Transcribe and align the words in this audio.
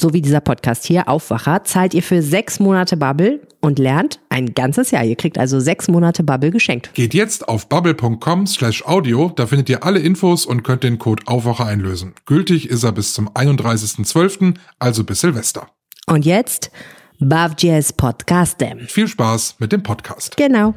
so 0.00 0.12
wie 0.12 0.22
dieser 0.22 0.40
Podcast 0.40 0.84
hier, 0.84 1.08
Aufwacher, 1.08 1.64
zahlt 1.64 1.94
ihr 1.94 2.02
für 2.02 2.22
sechs 2.22 2.60
Monate 2.60 2.96
Bubble 2.96 3.40
und 3.60 3.78
lernt 3.78 4.20
ein 4.28 4.54
ganzes 4.54 4.90
Jahr. 4.90 5.04
Ihr 5.04 5.16
kriegt 5.16 5.38
also 5.38 5.60
sechs 5.60 5.88
Monate 5.88 6.22
Bubble 6.22 6.50
geschenkt. 6.50 6.94
Geht 6.94 7.14
jetzt 7.14 7.48
auf 7.48 7.68
bubble.com 7.68 8.46
slash 8.46 8.84
audio, 8.84 9.32
da 9.34 9.46
findet 9.46 9.68
ihr 9.68 9.84
alle 9.84 9.98
Infos 9.98 10.46
und 10.46 10.62
könnt 10.62 10.84
den 10.84 10.98
Code 10.98 11.24
Aufwacher 11.26 11.66
einlösen. 11.66 12.14
Gültig 12.26 12.70
ist 12.70 12.84
er 12.84 12.92
bis 12.92 13.14
zum 13.14 13.28
31.12., 13.30 14.54
also 14.78 15.04
bis 15.04 15.20
Silvester. 15.20 15.68
Und 16.06 16.24
jetzt 16.24 16.70
Bavjes 17.18 17.92
Podcastem. 17.92 18.80
Viel 18.86 19.08
Spaß 19.08 19.56
mit 19.58 19.72
dem 19.72 19.82
Podcast. 19.82 20.36
Genau 20.36 20.74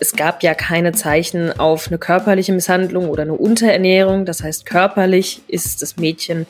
es 0.00 0.14
gab 0.14 0.42
ja 0.42 0.54
keine 0.54 0.92
Zeichen 0.92 1.58
auf 1.58 1.88
eine 1.88 1.98
körperliche 1.98 2.52
Misshandlung 2.52 3.08
oder 3.08 3.22
eine 3.22 3.34
Unterernährung. 3.34 4.24
Das 4.24 4.42
heißt, 4.42 4.64
körperlich 4.64 5.42
ist 5.48 5.82
das 5.82 5.96
Mädchen 5.96 6.46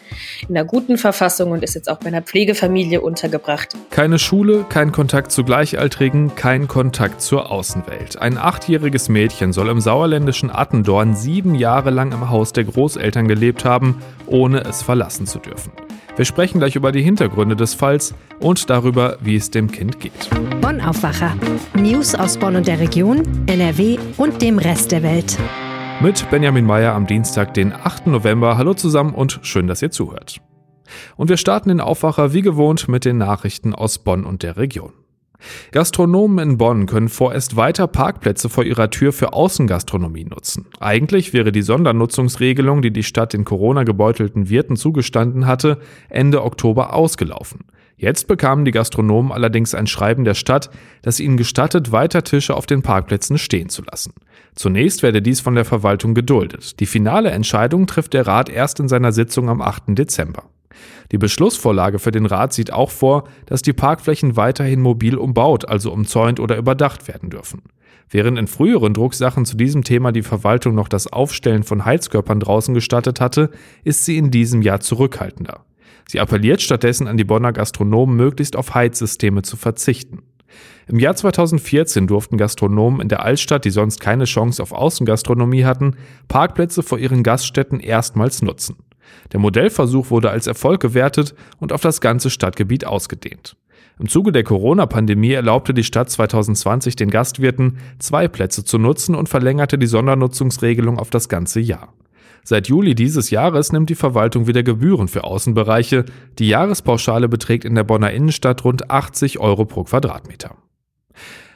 in 0.49 0.57
einer 0.57 0.67
guten 0.67 0.99
Verfassung 0.99 1.53
und 1.53 1.63
ist 1.63 1.75
jetzt 1.75 1.91
auch 1.91 1.99
bei 1.99 2.09
einer 2.09 2.23
Pflegefamilie 2.23 3.01
untergebracht. 3.01 3.75
Keine 3.91 4.19
Schule, 4.19 4.67
kein 4.69 4.93
Kontakt 4.93 5.33
zu 5.33 5.45
Gleichaltrigen, 5.45 6.35
kein 6.35 6.69
Kontakt 6.69 7.23
zur 7.23 7.51
Außenwelt. 7.51 8.21
Ein 8.21 8.37
achtjähriges 8.37 9.09
Mädchen 9.09 9.53
soll 9.53 9.69
im 9.69 9.81
sauerländischen 9.81 10.51
Attendorn 10.51 11.15
sieben 11.15 11.55
Jahre 11.55 11.91
lang 11.91 12.13
im 12.13 12.29
Haus 12.29 12.53
der 12.53 12.65
Großeltern 12.65 13.29
gelebt 13.29 13.65
haben, 13.65 14.03
ohne 14.27 14.61
es 14.65 14.83
verlassen 14.83 15.27
zu 15.27 15.39
dürfen. 15.39 15.73
Wir 16.19 16.25
sprechen 16.25 16.59
gleich 16.59 16.75
über 16.75 16.91
die 16.91 17.01
Hintergründe 17.01 17.55
des 17.55 17.75
Falls 17.75 18.13
und 18.41 18.71
darüber, 18.71 19.19
wie 19.21 19.37
es 19.37 19.53
dem 19.53 19.71
Kind 19.71 20.01
geht. 20.01 20.29
Bonn 20.61 20.81
Aufwacher. 20.81 21.37
News 21.75 22.17
aus 22.17 22.37
Bonn 22.37 22.57
und 22.57 22.67
der 22.67 22.81
Region, 22.81 23.23
NRW 23.47 23.99
und 24.17 24.43
dem 24.43 24.59
Rest 24.59 24.91
der 24.91 25.05
Welt. 25.05 25.39
Mit 26.01 26.29
Benjamin 26.29 26.67
Meyer 26.67 26.93
am 26.93 27.07
Dienstag, 27.07 27.55
den 27.55 27.73
8. 27.73 28.09
November. 28.09 28.59
Hallo 28.59 28.75
zusammen 28.75 29.15
und 29.15 29.39
schön, 29.43 29.69
dass 29.69 29.81
ihr 29.81 29.93
zuhört. 29.93 30.41
Und 31.17 31.29
wir 31.29 31.37
starten 31.37 31.69
den 31.69 31.81
Aufwacher 31.81 32.33
wie 32.33 32.43
gewohnt 32.43 32.89
mit 32.89 33.05
den 33.05 33.19
Nachrichten 33.19 33.73
aus 33.73 34.01
Bonn 34.01 34.25
und 34.25 34.43
der 34.43 34.57
Region. 34.57 34.95
Gastronomen 35.71 36.51
in 36.51 36.59
Bonn 36.59 36.87
können 36.87 37.09
vorerst 37.09 37.57
weiter 37.57 37.87
Parkplätze 37.87 38.49
vor 38.49 38.65
ihrer 38.65 38.91
Tür 38.91 39.13
für 39.13 39.33
Außengastronomie 39.33 40.25
nutzen. 40.25 40.67
Eigentlich 40.81 41.33
wäre 41.33 41.53
die 41.53 41.63
Sondernutzungsregelung, 41.63 42.83
die 42.83 42.93
die 42.93 43.03
Stadt 43.03 43.33
den 43.33 43.45
Corona-gebeutelten 43.45 44.49
Wirten 44.49 44.77
zugestanden 44.77 45.47
hatte, 45.47 45.79
Ende 46.09 46.43
Oktober 46.43 46.95
ausgelaufen. 46.95 47.61
Jetzt 47.97 48.29
bekamen 48.29 48.65
die 48.65 48.71
Gastronomen 48.71 49.33
allerdings 49.33 49.75
ein 49.75 49.89
Schreiben 49.89 50.25
der 50.25 50.35
Stadt, 50.35 50.71
das 51.03 51.19
ihnen 51.19 51.37
gestattet, 51.37 51.91
weiter 51.91 52.23
Tische 52.23 52.55
auf 52.55 52.67
den 52.67 52.83
Parkplätzen 52.83 53.39
stehen 53.39 53.69
zu 53.69 53.83
lassen. 53.83 54.13
Zunächst 54.55 55.03
werde 55.03 55.21
dies 55.21 55.41
von 55.41 55.57
der 55.57 55.65
Verwaltung 55.65 56.15
geduldet. 56.15 56.79
Die 56.79 56.87
finale 56.87 57.31
Entscheidung 57.31 57.89
trifft 57.89 58.15
der 58.15 58.27
Rat 58.27 58.49
erst 58.49 58.79
in 58.79 58.89
seiner 58.89 59.13
Sitzung 59.13 59.49
am 59.49 59.61
8. 59.61 59.99
Dezember. 59.99 60.45
Die 61.13 61.19
Beschlussvorlage 61.19 61.99
für 61.99 62.11
den 62.11 62.27
Rat 62.27 62.53
sieht 62.53 62.73
auch 62.73 62.91
vor, 62.91 63.25
dass 63.47 63.63
die 63.63 63.73
Parkflächen 63.73 64.37
weiterhin 64.37 64.81
mobil 64.81 65.17
umbaut, 65.17 65.69
also 65.69 65.93
umzäunt 65.93 66.41
oder 66.41 66.57
überdacht 66.57 67.09
werden 67.09 67.31
dürfen. 67.31 67.63
Während 68.11 68.39
in 68.39 68.47
früheren 68.47 68.95
Drucksachen 68.95 69.45
zu 69.45 69.57
diesem 69.57 69.85
Thema 69.85 70.13
die 70.13 70.23
Verwaltung 70.23 70.75
noch 70.75 70.89
das 70.89 71.07
Aufstellen 71.13 71.63
von 71.63 71.85
Heizkörpern 71.85 72.41
draußen 72.41 72.75
gestattet 72.75 73.21
hatte, 73.21 73.51
ist 73.85 74.05
sie 74.05 74.17
in 74.17 74.31
diesem 74.31 74.63
Jahr 74.63 74.81
zurückhaltender. 74.81 75.65
Sie 76.07 76.21
appelliert 76.21 76.63
stattdessen 76.63 77.07
an 77.07 77.19
die 77.19 77.25
Bonner 77.25 77.53
Gastronomen, 77.53 78.17
möglichst 78.17 78.57
auf 78.57 78.75
Heizsysteme 78.75 79.43
zu 79.43 79.59
verzichten. 79.59 80.23
Im 80.87 80.99
Jahr 80.99 81.15
2014 81.15 82.07
durften 82.07 82.39
Gastronomen 82.39 83.03
in 83.03 83.11
der 83.11 83.23
Altstadt, 83.23 83.67
die 83.67 83.71
sonst 83.71 84.01
keine 84.01 84.25
Chance 84.25 84.63
auf 84.63 84.73
Außengastronomie 84.73 85.67
hatten, 85.67 85.97
Parkplätze 86.29 86.83
vor 86.83 86.99
ihren 86.99 87.23
Gaststätten 87.23 87.79
erstmals 87.79 88.41
nutzen. 88.41 88.77
Der 89.33 89.41
Modellversuch 89.41 90.11
wurde 90.11 90.31
als 90.31 90.47
Erfolg 90.47 90.81
gewertet 90.81 91.35
und 91.59 91.73
auf 91.73 91.81
das 91.81 92.01
ganze 92.01 92.31
Stadtgebiet 92.31 92.87
ausgedehnt. 92.87 93.57
Im 93.99 94.09
Zuge 94.09 94.31
der 94.31 94.45
Corona-Pandemie 94.45 95.33
erlaubte 95.33 95.75
die 95.75 95.83
Stadt 95.83 96.09
2020 96.09 96.95
den 96.95 97.11
Gastwirten, 97.11 97.79
zwei 97.99 98.29
Plätze 98.29 98.65
zu 98.65 98.79
nutzen 98.79 99.15
und 99.15 99.29
verlängerte 99.29 99.77
die 99.77 99.87
Sondernutzungsregelung 99.87 100.99
auf 100.99 101.11
das 101.11 101.29
ganze 101.29 101.59
Jahr. 101.61 101.93
Seit 102.45 102.69
Juli 102.69 102.95
dieses 102.95 103.31
Jahres 103.31 103.73
nimmt 103.73 103.91
die 103.91 103.95
Verwaltung 103.97 104.47
wieder 104.47 104.63
Gebühren 104.63 105.09
für 105.09 105.25
Außenbereiche. 105.25 106.05
Die 106.39 106.49
Jahrespauschale 106.49 107.29
beträgt 107.29 107.65
in 107.65 107.75
der 107.75 107.85
Bonner 107.85 108.13
Innenstadt 108.13 108.65
rund 108.65 108.91
80 108.91 109.39
Euro 109.41 109.65
pro 109.65 109.85
Quadratmeter. 109.85 110.57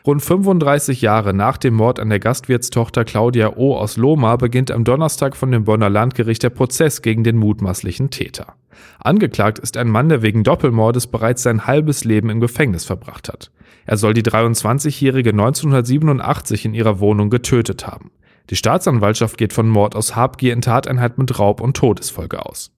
Rund 0.05 0.21
35 0.21 1.01
Jahre 1.01 1.33
nach 1.33 1.57
dem 1.57 1.75
Mord 1.75 2.01
an 2.01 2.11
der 2.11 2.19
Gastwirtstochter 2.19 3.05
Claudia 3.05 3.57
O. 3.57 3.77
aus 3.77 3.97
Lohmar 3.97 4.37
beginnt 4.37 4.73
am 4.73 4.83
Donnerstag 4.83 5.37
von 5.37 5.53
dem 5.53 5.63
Bonner 5.63 5.91
Landgericht 5.91 6.43
der 6.43 6.51
Prozess 6.51 7.03
gegen 7.03 7.23
den 7.23 7.37
mutmaßlichen 7.37 8.11
Täter. 8.11 8.55
Angeklagt 8.99 9.61
ist 9.61 9.77
ein 9.77 9.89
Mann, 9.89 10.09
der 10.09 10.23
wegen 10.23 10.43
Doppelmordes 10.43 11.07
bereits 11.07 11.45
sein 11.45 11.69
halbes 11.69 12.03
Leben 12.03 12.31
im 12.31 12.41
Gefängnis 12.41 12.85
verbracht 12.85 13.29
hat. 13.29 13.53
Er 13.87 13.97
soll 13.97 14.13
die 14.13 14.25
23-Jährige 14.25 15.31
1987 15.31 16.65
in 16.65 16.75
ihrer 16.75 16.99
Wohnung 16.99 17.31
getötet 17.31 17.87
haben. 17.87 18.11
Die 18.51 18.57
Staatsanwaltschaft 18.57 19.39
geht 19.39 19.53
von 19.53 19.69
Mord 19.69 19.95
aus 19.95 20.17
Habgier 20.17 20.53
in 20.53 20.63
Tateinheit 20.63 21.17
mit 21.17 21.39
Raub 21.39 21.61
und 21.61 21.77
Todesfolge 21.77 22.45
aus. 22.45 22.73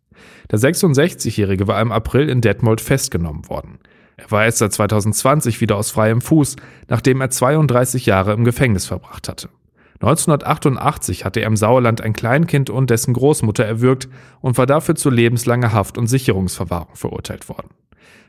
Der 0.51 0.59
66-Jährige 0.59 1.67
war 1.69 1.81
im 1.81 1.91
April 1.91 2.29
in 2.29 2.43
Detmold 2.43 2.83
festgenommen 2.83 3.49
worden. 3.49 3.79
Er 4.17 4.31
war 4.31 4.45
erst 4.45 4.59
seit 4.59 4.73
2020 4.73 5.61
wieder 5.61 5.77
aus 5.77 5.91
freiem 5.91 6.21
Fuß, 6.21 6.57
nachdem 6.89 7.21
er 7.21 7.31
32 7.31 8.07
Jahre 8.07 8.33
im 8.33 8.45
Gefängnis 8.45 8.87
verbracht 8.87 9.29
hatte. 9.29 9.49
1988 9.95 11.25
hatte 11.25 11.41
er 11.41 11.47
im 11.47 11.57
Sauerland 11.57 12.01
ein 12.01 12.13
Kleinkind 12.13 12.69
und 12.69 12.91
dessen 12.91 13.15
Großmutter 13.15 13.65
erwürgt 13.65 14.09
und 14.41 14.59
war 14.59 14.67
dafür 14.67 14.97
zu 14.97 15.09
lebenslanger 15.09 15.73
Haft 15.73 15.97
und 15.99 16.09
Sicherungsverwahrung 16.09 16.95
verurteilt 16.95 17.49
worden. 17.49 17.69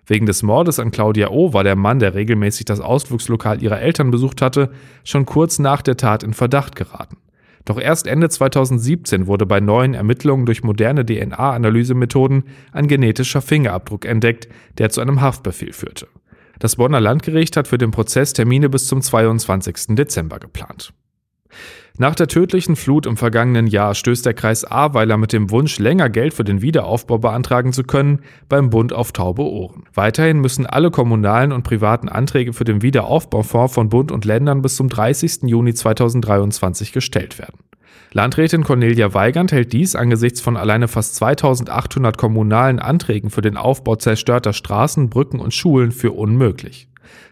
Wegen 0.06 0.28
des 0.28 0.44
Mordes 0.44 0.80
an 0.80 0.92
Claudia 0.92 1.30
O. 1.30 1.54
war 1.54 1.64
der 1.64 1.76
Mann, 1.76 2.00
der 2.00 2.14
regelmäßig 2.14 2.66
das 2.66 2.80
Ausflugslokal 2.80 3.62
ihrer 3.62 3.82
Eltern 3.82 4.12
besucht 4.12 4.42
hatte, 4.42 4.72
schon 5.04 5.26
kurz 5.26 5.58
nach 5.58 5.82
der 5.82 5.98
Tat 5.98 6.24
in 6.24 6.34
Verdacht 6.34 6.76
geraten. 6.76 7.18
Doch 7.66 7.80
erst 7.80 8.06
Ende 8.06 8.30
2017 8.30 9.26
wurde 9.26 9.46
bei 9.48 9.60
neuen 9.60 9.96
Ermittlungen 9.96 10.46
durch 10.46 10.64
moderne 10.64 11.04
DNA-Analysemethoden 11.04 12.44
ein 12.72 12.88
genetischer 12.88 13.42
Fingerabdruck 13.42 14.06
entdeckt, 14.06 14.48
der 14.78 14.92
zu 14.92 15.02
einem 15.02 15.22
Haftbefehl 15.22 15.74
führte. 15.74 16.08
Das 16.60 16.78
Bonner 16.78 17.02
Landgericht 17.02 17.58
hat 17.58 17.68
für 17.68 17.78
den 17.78 17.92
Prozess 17.92 18.34
Termine 18.34 18.70
bis 18.70 18.88
zum 18.88 19.02
22. 19.02 19.96
Dezember 19.96 20.40
geplant. 20.40 20.94
Nach 21.98 22.14
der 22.14 22.28
tödlichen 22.28 22.76
Flut 22.76 23.06
im 23.06 23.16
vergangenen 23.16 23.68
Jahr 23.68 23.96
stößt 23.96 24.26
der 24.26 24.34
Kreis 24.34 24.66
Ahrweiler 24.66 25.16
mit 25.16 25.32
dem 25.32 25.50
Wunsch, 25.50 25.80
länger 25.80 26.10
Geld 26.10 26.34
für 26.34 26.44
den 26.44 26.62
Wiederaufbau 26.62 27.20
beantragen 27.20 27.72
zu 27.72 27.84
können, 27.84 28.20
beim 28.50 28.70
Bund 28.70 28.92
auf 28.92 29.14
taube 29.14 29.44
Ohren. 29.44 29.84
Weiterhin 29.94 30.42
müssen 30.42 30.66
alle 30.66 30.92
kommunalen 30.92 31.54
und 31.54 31.64
privaten 31.64 32.10
Anträge 32.10 32.52
für 32.52 32.66
den 32.66 32.82
Wiederaufbaufonds 32.82 33.74
von 33.74 33.88
Bund 33.88 34.12
und 34.12 34.26
Ländern 34.26 34.62
bis 34.62 34.76
zum 34.76 34.90
30. 34.90 35.44
Juni 35.44 35.74
2023 35.74 36.92
gestellt 36.92 37.40
werden. 37.40 37.60
Landrätin 38.12 38.66
Cornelia 38.66 39.14
Weigand 39.14 39.54
hält 39.54 39.72
dies 39.72 39.96
angesichts 39.96 40.42
von 40.42 40.58
alleine 40.58 40.90
fast 40.90 41.16
2800 41.16 42.18
kommunalen 42.18 42.80
Anträgen 42.80 43.30
für 43.30 43.42
den 43.42 43.56
Aufbau 43.56 43.96
zerstörter 43.96 44.52
Straßen, 44.52 45.10
Brücken 45.10 45.40
und 45.40 45.54
Schulen 45.54 45.94
für 45.94 46.12
unmöglich. 46.12 46.90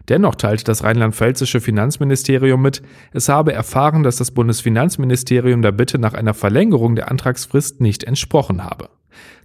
Dennoch 0.10 0.36
teilte 0.36 0.64
das 0.66 0.84
rheinland-pfälzische 0.84 1.62
Finanzministerium 1.62 2.62
mit, 2.62 2.82
es 3.14 3.30
habe 3.30 3.54
erfahren, 3.54 4.04
dass 4.04 4.18
das 4.18 4.32
Bundesfinanzministerium 4.32 5.62
der 5.62 5.72
Bitte 5.72 6.00
nach 6.00 6.14
einer 6.14 6.34
Verlängerung 6.34 6.96
der 6.96 7.10
Antragsfrist 7.10 7.82
nicht 7.82 8.04
entsprochen 8.04 8.64
habe. 8.64 8.90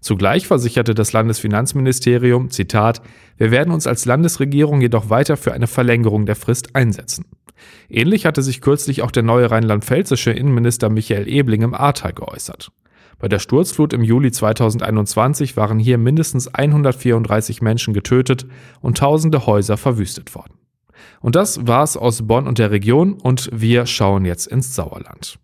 Zugleich 0.01 0.47
versicherte 0.47 0.95
das 0.95 1.13
Landesfinanzministerium, 1.13 2.51
Zitat, 2.51 3.03
wir 3.37 3.51
werden 3.51 3.73
uns 3.73 3.87
als 3.87 4.05
Landesregierung 4.05 4.81
jedoch 4.81 5.11
weiter 5.11 5.37
für 5.37 5.53
eine 5.53 5.67
Verlängerung 5.67 6.27
der 6.27 6.37
Frist 6.37 6.75
einsetzen. 6.75 7.25
Ähnlich 7.89 8.27
hatte 8.27 8.43
sich 8.43 8.61
kürzlich 8.61 9.03
auch 9.03 9.11
der 9.11 9.23
neue 9.23 9.51
rheinland-pfälzische 9.51 10.31
Innenminister 10.31 10.89
Michael 10.89 11.29
Ebling 11.29 11.63
im 11.63 11.75
Ahrtal 11.75 12.13
geäußert. 12.13 12.71
Bei 13.19 13.27
der 13.27 13.41
Sturzflut 13.41 13.93
im 13.93 14.05
Juli 14.05 14.31
2021 14.31 15.57
waren 15.57 15.81
hier 15.81 15.99
mindestens 15.99 16.47
134 16.55 17.61
Menschen 17.63 17.93
getötet 17.93 18.47
und 18.81 18.99
tausende 18.99 19.45
Häuser 19.47 19.77
verwüstet 19.77 20.35
worden. 20.37 20.55
Und 21.21 21.35
das 21.35 21.67
war's 21.67 21.97
aus 21.97 22.27
Bonn 22.27 22.47
und 22.47 22.59
der 22.59 22.71
Region 22.71 23.15
und 23.15 23.51
wir 23.53 23.87
schauen 23.87 24.25
jetzt 24.25 24.47
ins 24.47 24.75
Sauerland. 24.75 25.39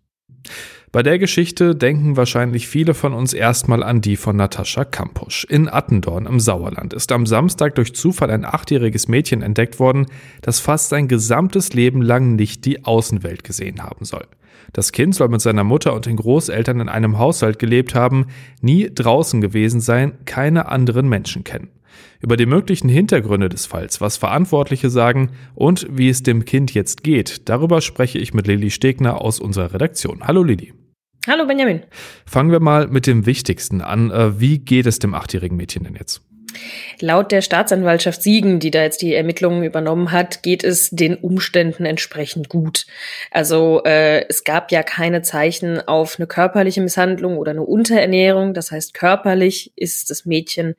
Bei 0.95 1.03
der 1.03 1.19
Geschichte 1.19 1.75
denken 1.75 2.15
wahrscheinlich 2.15 2.69
viele 2.69 2.93
von 2.93 3.11
uns 3.11 3.33
erstmal 3.33 3.83
an 3.83 3.99
die 3.99 4.15
von 4.15 4.37
Natascha 4.37 4.85
Kampusch. 4.85 5.43
In 5.43 5.67
Attendorn 5.67 6.25
im 6.25 6.39
Sauerland 6.39 6.93
ist 6.93 7.11
am 7.11 7.25
Samstag 7.25 7.75
durch 7.75 7.93
Zufall 7.93 8.31
ein 8.31 8.45
achtjähriges 8.45 9.09
Mädchen 9.09 9.41
entdeckt 9.41 9.77
worden, 9.77 10.05
das 10.41 10.61
fast 10.61 10.87
sein 10.87 11.09
gesamtes 11.09 11.73
Leben 11.73 12.01
lang 12.01 12.37
nicht 12.37 12.63
die 12.63 12.85
Außenwelt 12.85 13.43
gesehen 13.43 13.83
haben 13.83 14.05
soll. 14.05 14.25
Das 14.71 14.93
Kind 14.93 15.13
soll 15.15 15.27
mit 15.27 15.41
seiner 15.41 15.65
Mutter 15.65 15.93
und 15.93 16.05
den 16.05 16.15
Großeltern 16.15 16.79
in 16.79 16.87
einem 16.87 17.19
Haushalt 17.19 17.59
gelebt 17.59 17.93
haben, 17.93 18.27
nie 18.61 18.89
draußen 18.89 19.41
gewesen 19.41 19.81
sein, 19.81 20.13
keine 20.23 20.69
anderen 20.69 21.09
Menschen 21.09 21.43
kennen. 21.43 21.71
Über 22.21 22.37
die 22.37 22.45
möglichen 22.45 22.87
Hintergründe 22.87 23.49
des 23.49 23.65
Falls, 23.65 23.99
was 23.99 24.15
Verantwortliche 24.15 24.89
sagen 24.89 25.31
und 25.55 25.87
wie 25.91 26.07
es 26.07 26.23
dem 26.23 26.45
Kind 26.45 26.73
jetzt 26.73 27.03
geht, 27.03 27.49
darüber 27.49 27.81
spreche 27.81 28.17
ich 28.17 28.33
mit 28.33 28.47
Lilly 28.47 28.71
Stegner 28.71 29.19
aus 29.19 29.41
unserer 29.41 29.73
Redaktion. 29.73 30.21
Hallo 30.25 30.41
Lilly. 30.41 30.71
Hallo 31.27 31.47
Benjamin. 31.47 31.81
Fangen 32.27 32.51
wir 32.51 32.59
mal 32.59 32.87
mit 32.87 33.07
dem 33.07 33.25
Wichtigsten 33.25 33.81
an. 33.81 34.11
Äh, 34.11 34.39
wie 34.39 34.59
geht 34.59 34.85
es 34.85 34.99
dem 34.99 35.15
achtjährigen 35.15 35.57
Mädchen 35.57 35.83
denn 35.83 35.95
jetzt? 35.95 36.21
Laut 36.99 37.31
der 37.31 37.41
Staatsanwaltschaft 37.41 38.21
Siegen, 38.21 38.59
die 38.59 38.69
da 38.69 38.83
jetzt 38.83 39.01
die 39.01 39.13
Ermittlungen 39.13 39.63
übernommen 39.63 40.11
hat, 40.11 40.43
geht 40.43 40.63
es 40.63 40.91
den 40.91 41.15
Umständen 41.15 41.85
entsprechend 41.85 42.47
gut. 42.47 42.85
Also 43.31 43.83
äh, 43.85 44.25
es 44.29 44.43
gab 44.43 44.71
ja 44.71 44.83
keine 44.83 45.23
Zeichen 45.23 45.85
auf 45.87 46.17
eine 46.19 46.27
körperliche 46.27 46.81
Misshandlung 46.81 47.37
oder 47.37 47.51
eine 47.51 47.63
Unterernährung. 47.63 48.53
Das 48.53 48.71
heißt, 48.71 48.93
körperlich 48.93 49.73
ist 49.75 50.11
das 50.11 50.25
Mädchen 50.25 50.75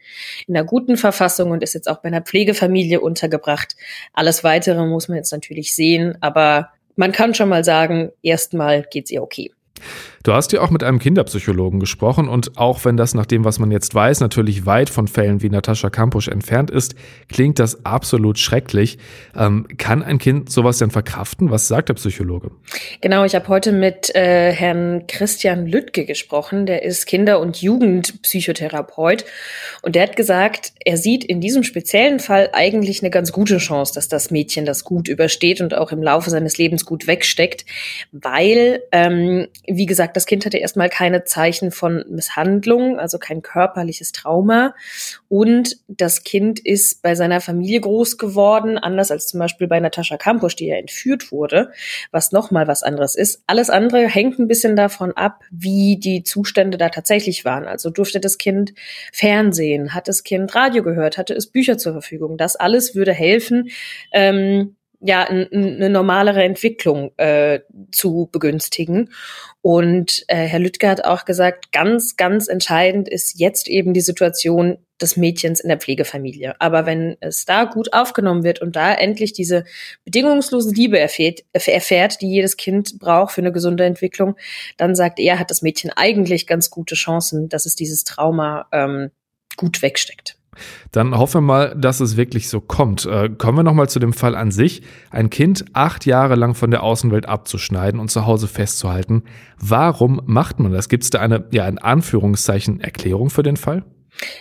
in 0.46 0.56
einer 0.56 0.64
guten 0.64 0.96
Verfassung 0.96 1.50
und 1.50 1.64
ist 1.64 1.75
jetzt 1.75 1.90
auch 1.90 1.98
bei 1.98 2.08
einer 2.08 2.22
Pflegefamilie 2.22 3.00
untergebracht. 3.00 3.75
Alles 4.12 4.44
Weitere 4.44 4.87
muss 4.87 5.08
man 5.08 5.16
jetzt 5.16 5.32
natürlich 5.32 5.75
sehen, 5.75 6.16
aber 6.20 6.70
man 6.94 7.10
kann 7.10 7.34
schon 7.34 7.48
mal 7.48 7.64
sagen, 7.64 8.12
erstmal 8.22 8.87
geht's 8.90 9.10
ihr 9.10 9.22
okay. 9.22 9.50
Du 10.26 10.32
hast 10.32 10.50
ja 10.50 10.61
auch 10.61 10.70
mit 10.70 10.82
einem 10.82 10.99
Kinderpsychologen 10.99 11.78
gesprochen 11.78 12.28
und 12.28 12.58
auch 12.58 12.84
wenn 12.84 12.96
das 12.96 13.14
nach 13.14 13.26
dem, 13.26 13.44
was 13.44 13.61
man 13.61 13.70
jetzt 13.70 13.94
weiß, 13.94 14.19
natürlich 14.19 14.67
weit 14.67 14.90
von 14.90 15.06
Fällen 15.06 15.40
wie 15.40 15.49
Natascha 15.49 15.88
Kampusch 15.88 16.26
entfernt 16.26 16.69
ist, 16.69 16.96
klingt 17.28 17.61
das 17.61 17.84
absolut 17.87 18.37
schrecklich. 18.40 18.99
Ähm, 19.37 19.69
kann 19.78 20.02
ein 20.02 20.19
Kind 20.19 20.50
sowas 20.50 20.78
denn 20.78 20.90
verkraften? 20.90 21.52
Was 21.52 21.69
sagt 21.69 21.90
der 21.90 21.94
Psychologe? 21.94 22.50
Genau, 23.02 23.25
ich 23.25 23.37
habe 23.37 23.46
heute 23.46 23.70
mit 23.70 24.12
äh, 24.17 24.50
Herrn 24.50 25.06
Christian 25.06 25.64
Lüttke 25.64 26.05
gesprochen. 26.05 26.67
Der 26.67 26.82
ist 26.82 27.06
Kinder- 27.06 27.38
und 27.38 27.62
Jugendpsychotherapeut 27.62 29.26
und 29.82 29.94
der 29.94 30.02
hat 30.02 30.17
gesagt, 30.17 30.72
er 30.84 30.96
sieht 30.96 31.22
in 31.22 31.40
diesem 31.40 31.62
speziellen 31.62 32.19
Fall 32.19 32.50
eigentlich 32.52 33.00
eine 33.00 33.11
ganz 33.11 33.31
gute 33.31 33.58
Chance, 33.58 33.94
dass 33.94 34.08
das 34.08 34.32
Mädchen 34.32 34.67
das 34.67 34.82
gut 34.82 35.06
übersteht 35.06 35.61
und 35.61 35.72
auch 35.72 35.93
im 35.93 36.02
Laufe 36.02 36.31
seines 36.31 36.58
Lebens 36.58 36.84
gut 36.84 37.06
wegsteckt, 37.06 37.64
weil, 38.11 38.82
ähm, 38.90 39.46
wie 39.69 39.87
gesagt, 39.87 40.16
das 40.17 40.25
Kind 40.25 40.47
hatte 40.47 40.57
erstmal 40.57 40.89
keine 40.89 41.25
Zeichen 41.25 41.71
von 41.71 42.03
Misshandlung, 42.09 42.99
also 42.99 43.19
kein 43.19 43.43
körperliches 43.43 44.13
Trauma. 44.13 44.75
Und 45.29 45.77
das 45.89 46.25
Kind 46.25 46.59
ist 46.59 47.03
bei 47.03 47.15
seiner 47.15 47.43
Familie 47.43 47.81
groß 47.83 48.17
geworden, 48.17 48.79
anders 48.79 49.11
als 49.11 49.27
zum 49.27 49.41
Beispiel 49.41 49.67
bei 49.67 49.79
Natascha 49.79 50.17
Kampusch, 50.17 50.57
die 50.57 50.69
ja 50.69 50.77
entführt 50.77 51.31
wurde, 51.31 51.71
was 52.13 52.33
nochmal 52.33 52.67
was 52.67 52.83
anderes 52.83 53.15
ist. 53.15 53.43
Alles 53.47 53.69
andere 53.69 54.09
hängt 54.09 54.39
ein 54.39 54.49
bisschen 54.49 54.75
davon 54.75 55.13
ab, 55.13 55.43
wie 55.51 55.99
die 55.99 56.23
Zustände 56.23 56.79
da 56.79 56.89
tatsächlich 56.89 57.45
waren. 57.45 57.67
Also 57.67 57.91
durfte 57.91 58.19
das 58.19 58.39
Kind 58.39 58.73
Fernsehen, 59.13 59.93
hat 59.95 60.09
das 60.09 60.25
Kind 60.25 60.55
Radio 60.55 60.83
gehört, 60.83 61.19
hatte 61.19 61.35
es 61.35 61.47
Bücher 61.47 61.77
zur 61.77 61.93
Verfügung. 61.93 62.39
Das 62.39 62.57
alles 62.57 62.95
würde 62.95 63.13
helfen, 63.13 63.69
ähm, 64.13 64.77
ja, 65.06 65.25
eine 65.25 65.91
normalere 65.91 66.43
Entwicklung 66.43 67.12
äh, 67.17 67.61
zu 67.93 68.29
begünstigen. 68.32 69.11
Und 69.62 70.25
äh, 70.29 70.37
Herr 70.37 70.61
Lüttke 70.61 70.88
hat 70.88 71.05
auch 71.05 71.25
gesagt, 71.25 71.73
ganz, 71.73 72.17
ganz 72.17 72.49
entscheidend 72.49 73.08
ist 73.08 73.38
jetzt 73.38 73.69
eben 73.69 73.94
die 73.94 74.00
Situation 74.00 74.79
des 75.00 75.17
Mädchens 75.17 75.61
in 75.61 75.69
der 75.69 75.79
Pflegefamilie. 75.79 76.55
Aber 76.61 76.87
wenn 76.87 77.17
es 77.20 77.44
da 77.44 77.64
gut 77.64 77.93
aufgenommen 77.93 78.44
wird 78.44 78.62
und 78.62 78.76
da 78.76 78.94
endlich 78.94 79.32
diese 79.32 79.64
bedingungslose 80.05 80.73
Liebe 80.75 80.99
erfährt, 80.99 81.44
erfährt, 81.53 82.20
die 82.23 82.31
jedes 82.31 82.56
Kind 82.56 82.99
braucht 82.99 83.35
für 83.35 83.43
eine 83.43 83.53
gesunde 83.53 83.85
Entwicklung, 83.85 84.37
dann 84.76 84.94
sagt 84.94 85.19
er, 85.19 85.38
hat 85.38 85.50
das 85.50 85.62
Mädchen 85.62 85.91
eigentlich 85.94 86.47
ganz 86.47 86.70
gute 86.70 86.94
Chancen, 86.94 87.49
dass 87.49 87.67
es 87.67 87.75
dieses 87.76 88.05
Trauma 88.05 88.69
ähm, 88.73 89.11
gut 89.56 89.82
wegsteckt. 89.82 90.36
Dann 90.93 91.17
hoffen 91.17 91.38
wir 91.38 91.47
mal, 91.47 91.76
dass 91.76 92.00
es 92.00 92.17
wirklich 92.17 92.49
so 92.49 92.61
kommt. 92.61 93.06
Äh, 93.06 93.31
kommen 93.31 93.58
wir 93.58 93.62
nochmal 93.62 93.88
zu 93.88 93.99
dem 93.99 94.12
Fall 94.12 94.35
an 94.35 94.50
sich. 94.50 94.82
Ein 95.11 95.31
Kind 95.31 95.64
acht 95.73 96.06
Jahre 96.06 96.35
lang 96.35 96.55
von 96.55 96.70
der 96.70 96.82
Außenwelt 96.82 97.26
abzuschneiden 97.26 98.00
und 98.00 98.11
zu 98.11 98.26
Hause 98.26 98.49
festzuhalten. 98.49 99.23
Warum 99.58 100.20
macht 100.26 100.61
man 100.61 100.73
das? 100.73 100.88
Gibt 100.88 101.05
es 101.05 101.11
da 101.11 101.20
eine, 101.20 101.44
ja, 101.50 101.67
in 101.67 101.79
Anführungszeichen, 101.79 102.81
Erklärung 102.81 103.31
für 103.31 103.43
den 103.43 103.56
Fall? 103.56 103.85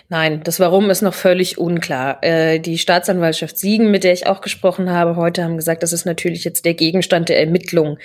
Nein, 0.10 0.42
das 0.44 0.60
Warum 0.60 0.90
ist 0.90 1.02
noch 1.02 1.14
völlig 1.14 1.58
unklar. 1.58 2.24
Äh, 2.24 2.60
die 2.60 2.78
Staatsanwaltschaft 2.78 3.58
Siegen, 3.58 3.92
mit 3.92 4.04
der 4.04 4.14
ich 4.14 4.28
auch 4.28 4.42
gesprochen 4.42 4.90
habe 4.90 5.16
heute, 5.16 5.44
haben 5.44 5.58
gesagt, 5.58 5.84
das 5.84 5.94
ist 5.94 6.06
natürlich 6.06 6.44
jetzt 6.44 6.66
der 6.66 6.74
Gegenstand 6.74 7.30
der 7.30 7.40
Ermittlung. 7.40 7.98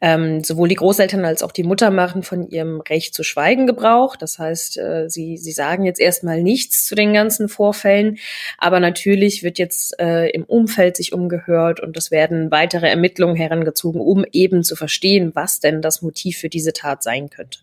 Ähm, 0.00 0.42
sowohl 0.44 0.68
die 0.68 0.76
Großeltern 0.76 1.24
als 1.24 1.42
auch 1.42 1.52
die 1.52 1.62
Mutter 1.62 1.90
machen 1.90 2.22
von 2.22 2.48
ihrem 2.48 2.80
Recht 2.80 3.14
zu 3.14 3.22
schweigen 3.22 3.66
Gebrauch. 3.66 4.16
Das 4.16 4.38
heißt, 4.38 4.78
äh, 4.78 5.08
sie, 5.08 5.36
sie 5.36 5.52
sagen 5.52 5.84
jetzt 5.84 6.00
erstmal 6.00 6.42
nichts 6.42 6.86
zu 6.86 6.94
den 6.94 7.12
ganzen 7.12 7.48
Vorfällen. 7.48 8.18
Aber 8.56 8.80
natürlich 8.80 9.42
wird 9.42 9.58
jetzt 9.58 9.98
äh, 10.00 10.28
im 10.30 10.44
Umfeld 10.44 10.96
sich 10.96 11.12
umgehört 11.12 11.80
und 11.80 11.96
es 11.96 12.10
werden 12.10 12.50
weitere 12.50 12.88
Ermittlungen 12.88 13.36
herangezogen, 13.36 14.00
um 14.00 14.24
eben 14.32 14.62
zu 14.62 14.76
verstehen, 14.76 15.32
was 15.34 15.60
denn 15.60 15.82
das 15.82 16.02
Motiv 16.02 16.38
für 16.38 16.48
diese 16.48 16.72
Tat 16.72 17.02
sein 17.02 17.28
könnte. 17.30 17.60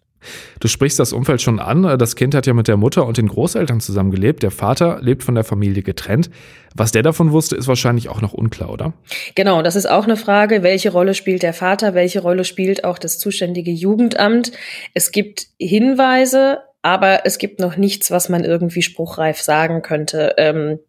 Du 0.60 0.68
sprichst 0.68 1.00
das 1.00 1.14
Umfeld 1.14 1.42
schon 1.42 1.60
an. 1.60 1.84
Das 1.98 2.16
Kind 2.16 2.34
hat 2.36 2.48
ja 2.48 2.54
mit 2.54 2.68
der 2.68 2.78
Mutter 2.78 3.06
und 3.06 3.18
den 3.18 3.28
Großeltern 3.28 3.80
zusammengelebt. 3.80 4.44
Der 4.44 4.52
Vater 4.52 5.00
lebt 5.02 5.24
von 5.24 5.36
der 5.36 5.44
Familie 5.44 5.84
getrennt. 5.84 6.30
Was 6.76 6.92
der 6.92 7.04
davon 7.04 7.32
wusste, 7.32 7.56
ist 7.56 7.68
wahrscheinlich 7.68 8.10
auch 8.10 8.22
noch 8.22 8.34
unklar, 8.34 8.72
oder? 8.72 8.94
Genau, 9.36 9.62
das 9.62 9.76
ist 9.76 9.90
auch 9.90 10.04
eine 10.04 10.18
Frage. 10.18 10.64
Welche 10.64 10.92
Rolle 10.92 11.14
spielt 11.14 11.44
der 11.44 11.54
Vater? 11.54 11.94
Welche 11.94 12.22
Rolle 12.22 12.44
spielt 12.44 12.84
auch 12.84 13.00
das 13.00 13.20
zuständige 13.20 13.72
Jugendamt? 13.72 14.52
Es 14.94 15.12
gibt 15.12 15.48
Hinweise, 15.60 16.60
aber 16.82 17.26
es 17.26 17.38
gibt 17.38 17.60
noch 17.60 17.78
nichts, 17.78 18.12
was 18.12 18.30
man 18.30 18.44
irgendwie 18.44 18.82
spruchreif 18.82 19.42
sagen 19.42 19.82
könnte. 19.82 20.36
Ähm, 20.38 20.80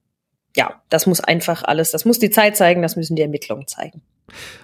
ja, 0.57 0.83
das 0.89 1.07
muss 1.07 1.21
einfach 1.21 1.63
alles, 1.65 1.91
das 1.91 2.05
muss 2.05 2.19
die 2.19 2.31
Zeit 2.31 2.57
zeigen, 2.57 2.83
das 2.83 2.97
müssen 2.97 3.17
die 3.17 3.23
Ermittlungen 3.23 3.67
zeigen. 3.67 4.03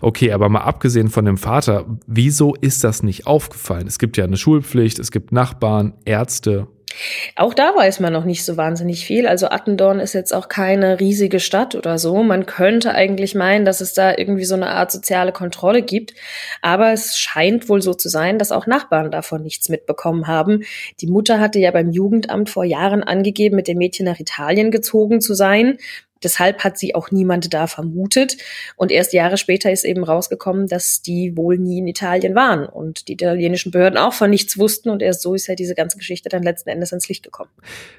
Okay, 0.00 0.32
aber 0.32 0.48
mal 0.48 0.62
abgesehen 0.62 1.08
von 1.08 1.24
dem 1.24 1.38
Vater, 1.38 1.86
wieso 2.06 2.54
ist 2.54 2.84
das 2.84 3.02
nicht 3.02 3.26
aufgefallen? 3.26 3.86
Es 3.86 3.98
gibt 3.98 4.16
ja 4.16 4.24
eine 4.24 4.36
Schulpflicht, 4.36 4.98
es 4.98 5.10
gibt 5.10 5.32
Nachbarn, 5.32 5.94
Ärzte. 6.04 6.68
Auch 7.36 7.54
da 7.54 7.74
weiß 7.74 8.00
man 8.00 8.12
noch 8.12 8.24
nicht 8.24 8.44
so 8.44 8.56
wahnsinnig 8.56 9.04
viel. 9.04 9.26
Also 9.26 9.48
Attendorn 9.48 10.00
ist 10.00 10.12
jetzt 10.12 10.32
auch 10.32 10.48
keine 10.48 11.00
riesige 11.00 11.40
Stadt 11.40 11.74
oder 11.74 11.98
so. 11.98 12.22
Man 12.22 12.46
könnte 12.46 12.94
eigentlich 12.94 13.34
meinen, 13.34 13.64
dass 13.64 13.80
es 13.80 13.94
da 13.94 14.16
irgendwie 14.16 14.44
so 14.44 14.54
eine 14.54 14.68
Art 14.68 14.92
soziale 14.92 15.32
Kontrolle 15.32 15.82
gibt. 15.82 16.14
Aber 16.62 16.92
es 16.92 17.18
scheint 17.18 17.68
wohl 17.68 17.82
so 17.82 17.94
zu 17.94 18.08
sein, 18.08 18.38
dass 18.38 18.52
auch 18.52 18.66
Nachbarn 18.66 19.10
davon 19.10 19.42
nichts 19.42 19.68
mitbekommen 19.68 20.26
haben. 20.26 20.62
Die 21.00 21.08
Mutter 21.08 21.40
hatte 21.40 21.58
ja 21.58 21.70
beim 21.70 21.90
Jugendamt 21.90 22.50
vor 22.50 22.64
Jahren 22.64 23.02
angegeben, 23.02 23.56
mit 23.56 23.68
dem 23.68 23.78
Mädchen 23.78 24.06
nach 24.06 24.20
Italien 24.20 24.70
gezogen 24.70 25.20
zu 25.20 25.34
sein. 25.34 25.78
Deshalb 26.24 26.64
hat 26.64 26.78
sie 26.78 26.94
auch 26.94 27.10
niemand 27.10 27.54
da 27.54 27.66
vermutet. 27.66 28.36
Und 28.76 28.90
erst 28.90 29.12
Jahre 29.12 29.36
später 29.36 29.70
ist 29.70 29.84
eben 29.84 30.02
rausgekommen, 30.02 30.66
dass 30.66 31.02
die 31.02 31.36
wohl 31.36 31.58
nie 31.58 31.78
in 31.78 31.86
Italien 31.86 32.34
waren 32.34 32.66
und 32.66 33.08
die 33.08 33.12
italienischen 33.12 33.70
Behörden 33.70 33.98
auch 33.98 34.12
von 34.14 34.30
nichts 34.30 34.58
wussten. 34.58 34.90
Und 34.90 35.02
erst 35.02 35.22
so 35.22 35.34
ist 35.34 35.46
ja 35.46 35.54
diese 35.54 35.74
ganze 35.74 35.98
Geschichte 35.98 36.28
dann 36.28 36.42
letzten 36.42 36.70
Endes 36.70 36.92
ans 36.92 37.08
Licht 37.08 37.22
gekommen. 37.22 37.50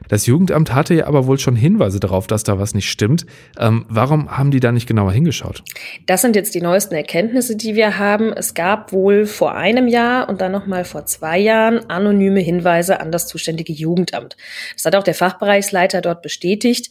Das 0.09 0.25
Jugendamt 0.25 0.73
hatte 0.73 0.93
ja 0.93 1.07
aber 1.07 1.27
wohl 1.27 1.39
schon 1.39 1.55
Hinweise 1.55 1.99
darauf, 1.99 2.27
dass 2.27 2.43
da 2.43 2.59
was 2.59 2.73
nicht 2.73 2.89
stimmt. 2.89 3.25
Ähm, 3.59 3.85
warum 3.89 4.35
haben 4.35 4.51
die 4.51 4.59
da 4.59 4.71
nicht 4.71 4.87
genauer 4.87 5.11
hingeschaut? 5.11 5.63
Das 6.05 6.21
sind 6.21 6.35
jetzt 6.35 6.55
die 6.55 6.61
neuesten 6.61 6.95
Erkenntnisse, 6.95 7.55
die 7.55 7.75
wir 7.75 7.97
haben. 7.97 8.33
Es 8.33 8.53
gab 8.53 8.91
wohl 8.91 9.25
vor 9.25 9.55
einem 9.55 9.87
Jahr 9.87 10.27
und 10.29 10.41
dann 10.41 10.51
nochmal 10.51 10.85
vor 10.85 11.05
zwei 11.05 11.37
Jahren 11.37 11.89
anonyme 11.89 12.39
Hinweise 12.39 12.99
an 12.99 13.11
das 13.11 13.27
zuständige 13.27 13.73
Jugendamt. 13.73 14.37
Das 14.73 14.85
hat 14.85 14.95
auch 14.95 15.03
der 15.03 15.13
Fachbereichsleiter 15.13 16.01
dort 16.01 16.21
bestätigt. 16.21 16.89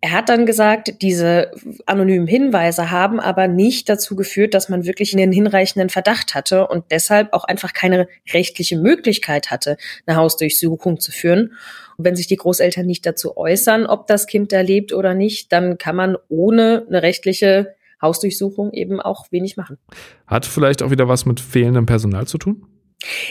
Er 0.00 0.12
hat 0.12 0.28
dann 0.28 0.46
gesagt, 0.46 1.02
diese 1.02 1.50
anonymen 1.86 2.28
Hinweise 2.28 2.92
haben 2.92 3.18
aber 3.18 3.48
nicht 3.48 3.88
dazu 3.88 4.14
geführt, 4.14 4.54
dass 4.54 4.68
man 4.68 4.86
wirklich 4.86 5.12
einen 5.12 5.32
hinreichenden 5.32 5.90
Verdacht 5.90 6.36
hatte 6.36 6.68
und 6.68 6.84
deshalb 6.92 7.32
auch 7.32 7.42
einfach 7.42 7.72
keine 7.72 8.06
rechtliche 8.32 8.78
Möglichkeit 8.78 9.50
hatte, 9.50 9.76
eine 10.06 10.16
Hausdurchsuchung 10.16 11.00
zu 11.00 11.10
führen. 11.10 11.54
Und 11.96 12.04
wenn 12.04 12.14
sich 12.14 12.28
die 12.28 12.36
Großeltern 12.36 12.86
nicht 12.86 13.06
dazu 13.06 13.36
äußern, 13.36 13.86
ob 13.86 14.06
das 14.06 14.28
Kind 14.28 14.52
da 14.52 14.60
lebt 14.60 14.92
oder 14.92 15.14
nicht, 15.14 15.52
dann 15.52 15.78
kann 15.78 15.96
man 15.96 16.16
ohne 16.28 16.86
eine 16.88 17.02
rechtliche 17.02 17.74
Hausdurchsuchung 18.00 18.72
eben 18.72 19.00
auch 19.00 19.32
wenig 19.32 19.56
machen. 19.56 19.78
Hat 20.28 20.46
vielleicht 20.46 20.82
auch 20.82 20.92
wieder 20.92 21.08
was 21.08 21.26
mit 21.26 21.40
fehlendem 21.40 21.86
Personal 21.86 22.28
zu 22.28 22.38
tun? 22.38 22.64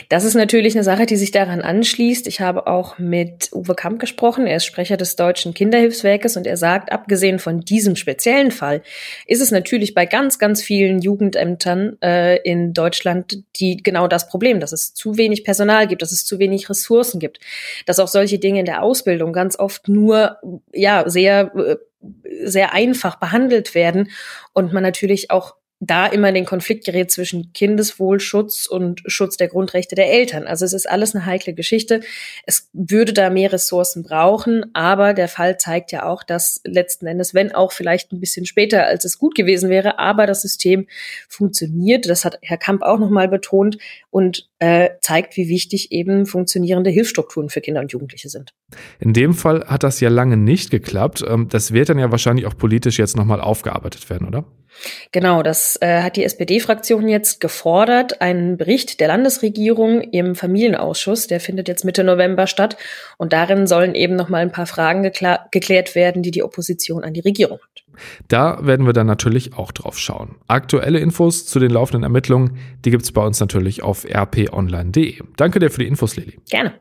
Das 0.08 0.24
ist 0.24 0.34
natürlich 0.34 0.74
eine 0.74 0.84
Sache, 0.84 1.04
die 1.04 1.16
sich 1.16 1.30
daran 1.30 1.60
anschließt. 1.60 2.26
Ich 2.26 2.40
habe 2.40 2.66
auch 2.66 2.98
mit 2.98 3.50
Uwe 3.52 3.74
Kamp 3.74 4.00
gesprochen. 4.00 4.46
Er 4.46 4.56
ist 4.56 4.64
Sprecher 4.64 4.96
des 4.96 5.14
Deutschen 5.14 5.52
Kinderhilfswerkes 5.52 6.38
und 6.38 6.46
er 6.46 6.56
sagt, 6.56 6.90
abgesehen 6.90 7.38
von 7.38 7.60
diesem 7.60 7.94
speziellen 7.94 8.50
Fall, 8.50 8.82
ist 9.26 9.42
es 9.42 9.50
natürlich 9.50 9.92
bei 9.92 10.06
ganz, 10.06 10.38
ganz 10.38 10.62
vielen 10.62 11.02
Jugendämtern 11.02 11.98
äh, 12.02 12.36
in 12.42 12.72
Deutschland 12.72 13.44
die 13.56 13.76
genau 13.76 14.08
das 14.08 14.28
Problem, 14.28 14.58
dass 14.58 14.72
es 14.72 14.94
zu 14.94 15.18
wenig 15.18 15.44
Personal 15.44 15.86
gibt, 15.86 16.00
dass 16.00 16.12
es 16.12 16.24
zu 16.24 16.38
wenig 16.38 16.70
Ressourcen 16.70 17.20
gibt, 17.20 17.40
dass 17.84 17.98
auch 17.98 18.08
solche 18.08 18.38
Dinge 18.38 18.60
in 18.60 18.66
der 18.66 18.82
Ausbildung 18.82 19.34
ganz 19.34 19.58
oft 19.58 19.86
nur 19.88 20.38
ja 20.72 21.08
sehr 21.10 21.52
äh, 21.54 21.76
sehr 22.44 22.72
einfach 22.72 23.16
behandelt 23.16 23.74
werden 23.74 24.10
und 24.54 24.72
man 24.72 24.82
natürlich 24.82 25.30
auch 25.30 25.56
da 25.80 26.06
immer 26.06 26.32
den 26.32 26.44
Konflikt 26.44 26.84
gerät 26.84 27.12
zwischen 27.12 27.52
Kindeswohlschutz 27.52 28.66
und 28.66 29.02
Schutz 29.06 29.36
der 29.36 29.46
Grundrechte 29.46 29.94
der 29.94 30.10
Eltern. 30.10 30.44
Also 30.46 30.64
es 30.64 30.72
ist 30.72 30.88
alles 30.88 31.14
eine 31.14 31.24
heikle 31.24 31.54
Geschichte. 31.54 32.00
Es 32.46 32.68
würde 32.72 33.12
da 33.12 33.30
mehr 33.30 33.52
Ressourcen 33.52 34.02
brauchen, 34.02 34.66
aber 34.74 35.14
der 35.14 35.28
Fall 35.28 35.56
zeigt 35.58 35.92
ja 35.92 36.04
auch, 36.04 36.24
dass 36.24 36.60
letzten 36.64 37.06
Endes, 37.06 37.32
wenn 37.32 37.54
auch 37.54 37.70
vielleicht 37.70 38.12
ein 38.12 38.18
bisschen 38.18 38.44
später, 38.44 38.86
als 38.86 39.04
es 39.04 39.18
gut 39.18 39.36
gewesen 39.36 39.70
wäre, 39.70 40.00
aber 40.00 40.26
das 40.26 40.42
System 40.42 40.88
funktioniert. 41.28 42.08
Das 42.08 42.24
hat 42.24 42.38
Herr 42.42 42.58
Kamp 42.58 42.82
auch 42.82 42.98
nochmal 42.98 43.28
betont 43.28 43.78
und 44.10 44.48
äh, 44.58 44.90
zeigt, 45.00 45.36
wie 45.36 45.48
wichtig 45.48 45.92
eben 45.92 46.26
funktionierende 46.26 46.90
Hilfsstrukturen 46.90 47.50
für 47.50 47.60
Kinder 47.60 47.80
und 47.80 47.92
Jugendliche 47.92 48.28
sind. 48.28 48.52
In 48.98 49.12
dem 49.12 49.32
Fall 49.32 49.64
hat 49.66 49.84
das 49.84 50.00
ja 50.00 50.08
lange 50.08 50.36
nicht 50.36 50.70
geklappt. 50.70 51.24
Ähm, 51.26 51.48
das 51.48 51.72
wird 51.72 51.88
dann 51.88 52.00
ja 52.00 52.10
wahrscheinlich 52.10 52.46
auch 52.46 52.56
politisch 52.56 52.98
jetzt 52.98 53.16
nochmal 53.16 53.40
aufgearbeitet 53.40 54.10
werden, 54.10 54.26
oder? 54.26 54.44
Genau, 55.12 55.42
das 55.42 55.78
äh, 55.80 56.02
hat 56.02 56.16
die 56.16 56.24
SPD-Fraktion 56.24 57.08
jetzt 57.08 57.40
gefordert. 57.40 58.20
Einen 58.20 58.56
Bericht 58.56 59.00
der 59.00 59.08
Landesregierung 59.08 60.00
im 60.00 60.34
Familienausschuss, 60.34 61.26
der 61.26 61.40
findet 61.40 61.68
jetzt 61.68 61.84
Mitte 61.84 62.04
November 62.04 62.46
statt. 62.46 62.76
Und 63.16 63.32
darin 63.32 63.66
sollen 63.66 63.94
eben 63.94 64.16
noch 64.16 64.28
mal 64.28 64.42
ein 64.42 64.52
paar 64.52 64.66
Fragen 64.66 65.02
geklärt 65.02 65.94
werden, 65.94 66.22
die 66.22 66.30
die 66.30 66.42
Opposition 66.42 67.04
an 67.04 67.14
die 67.14 67.20
Regierung 67.20 67.58
hat. 67.58 67.84
Da 68.28 68.64
werden 68.64 68.86
wir 68.86 68.92
dann 68.92 69.06
natürlich 69.06 69.54
auch 69.54 69.72
drauf 69.72 69.98
schauen. 69.98 70.36
Aktuelle 70.46 71.00
Infos 71.00 71.46
zu 71.46 71.58
den 71.58 71.70
laufenden 71.70 72.04
Ermittlungen, 72.04 72.58
die 72.84 72.90
gibt's 72.90 73.12
bei 73.12 73.24
uns 73.24 73.40
natürlich 73.40 73.82
auf 73.82 74.04
rponline.de. 74.04 75.20
Danke 75.36 75.58
dir 75.58 75.70
für 75.70 75.80
die 75.80 75.88
Infos, 75.88 76.16
Lili. 76.16 76.38
Gerne. 76.48 76.74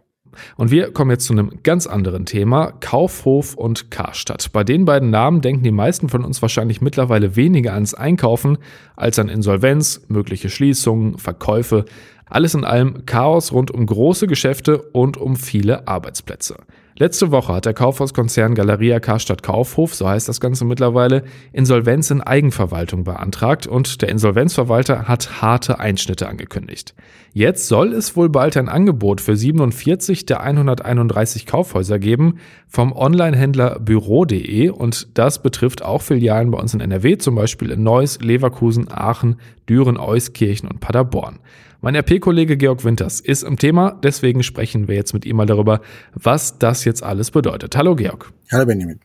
Und 0.56 0.72
wir 0.72 0.91
kommen 0.91 1.12
jetzt 1.12 1.25
zu 1.25 1.34
einem 1.34 1.51
ganz 1.63 1.88
anderen 1.88 2.25
Thema, 2.25 2.72
Kaufhof 2.79 3.56
und 3.56 3.91
Karstadt. 3.91 4.51
Bei 4.53 4.63
den 4.63 4.86
beiden 4.86 5.10
Namen 5.10 5.41
denken 5.41 5.63
die 5.63 5.72
meisten 5.72 6.10
von 6.10 6.24
uns 6.24 6.41
wahrscheinlich 6.41 6.82
mittlerweile 6.82 7.36
weniger 7.36 7.74
ans 7.74 7.94
Einkaufen 7.94 8.58
als 8.96 9.20
an 9.20 9.29
Insolvenz, 9.29 10.01
mögliche 10.08 10.50
Schließungen, 10.50 11.17
Verkäufe. 11.17 11.86
Alles 12.25 12.53
in 12.53 12.65
allem 12.65 13.06
Chaos 13.06 13.51
rund 13.51 13.72
um 13.72 13.86
große 13.86 14.27
Geschäfte 14.27 14.82
und 14.82 15.17
um 15.17 15.36
viele 15.36 15.88
Arbeitsplätze. 15.88 16.58
Letzte 17.00 17.30
Woche 17.30 17.54
hat 17.54 17.66
der 17.68 17.75
Kaufhauskonzern 17.75 18.56
Galeria 18.56 19.00
Karstadt 19.00 19.44
Kaufhof, 19.44 19.94
so 19.94 20.10
heißt 20.10 20.27
das 20.27 20.42
Ganze 20.42 20.66
mittlerweile, 20.66 21.25
Insolvenz 21.54 22.10
in 22.10 22.22
Eigenverwaltung 22.22 23.04
beantragt 23.04 23.68
und 23.68 24.01
der 24.01 24.10
Insolvenzverwalter 24.10 25.08
hat 25.08 25.39
harte 25.39 25.80
Einschnitte 25.80 26.27
angekündigt. 26.27 26.96
Jetzt 27.34 27.68
soll 27.68 27.94
es 27.94 28.16
wohl 28.16 28.30
bald 28.30 28.58
ein 28.58 28.68
Angebot 28.68 29.22
für 29.22 29.38
47 29.38 30.25
der 30.25 30.42
131 30.42 31.46
Kaufhäuser 31.46 32.00
geben 32.00 32.39
vom 32.68 32.92
Onlinehändler 32.94 33.80
Büro.de 33.80 34.70
und 34.70 35.20
das 35.20 35.44
betrifft 35.44 35.84
auch 35.84 36.01
Filialen 36.01 36.50
bei 36.50 36.58
uns 36.58 36.74
in 36.74 36.80
NRW, 36.80 37.20
zum 37.20 37.36
Beispiel 37.36 37.70
in 37.70 37.84
Neuss, 37.84 38.20
Leverkusen, 38.22 38.88
Aachen, 38.89 39.36
Düren, 39.70 39.98
Euskirchen 39.98 40.68
und 40.68 40.80
Paderborn. 40.80 41.38
Mein 41.80 41.96
RP-Kollege 41.96 42.58
Georg 42.58 42.84
Winters 42.84 43.20
ist 43.20 43.44
im 43.44 43.58
Thema, 43.58 43.92
deswegen 44.01 44.42
sprechen 44.42 44.88
wir 44.88 44.96
jetzt 44.96 45.13
mit 45.13 45.27
ihm 45.27 45.36
mal 45.36 45.46
darüber, 45.46 45.82
was 46.16 46.58
das 46.58 46.84
jetzt 46.88 47.03
alles 47.03 47.29
bedeutet. 47.29 47.77
Hallo 47.77 47.96
Georg. 47.96 48.32
Hallo 48.51 48.65
Benjamin. 48.65 49.00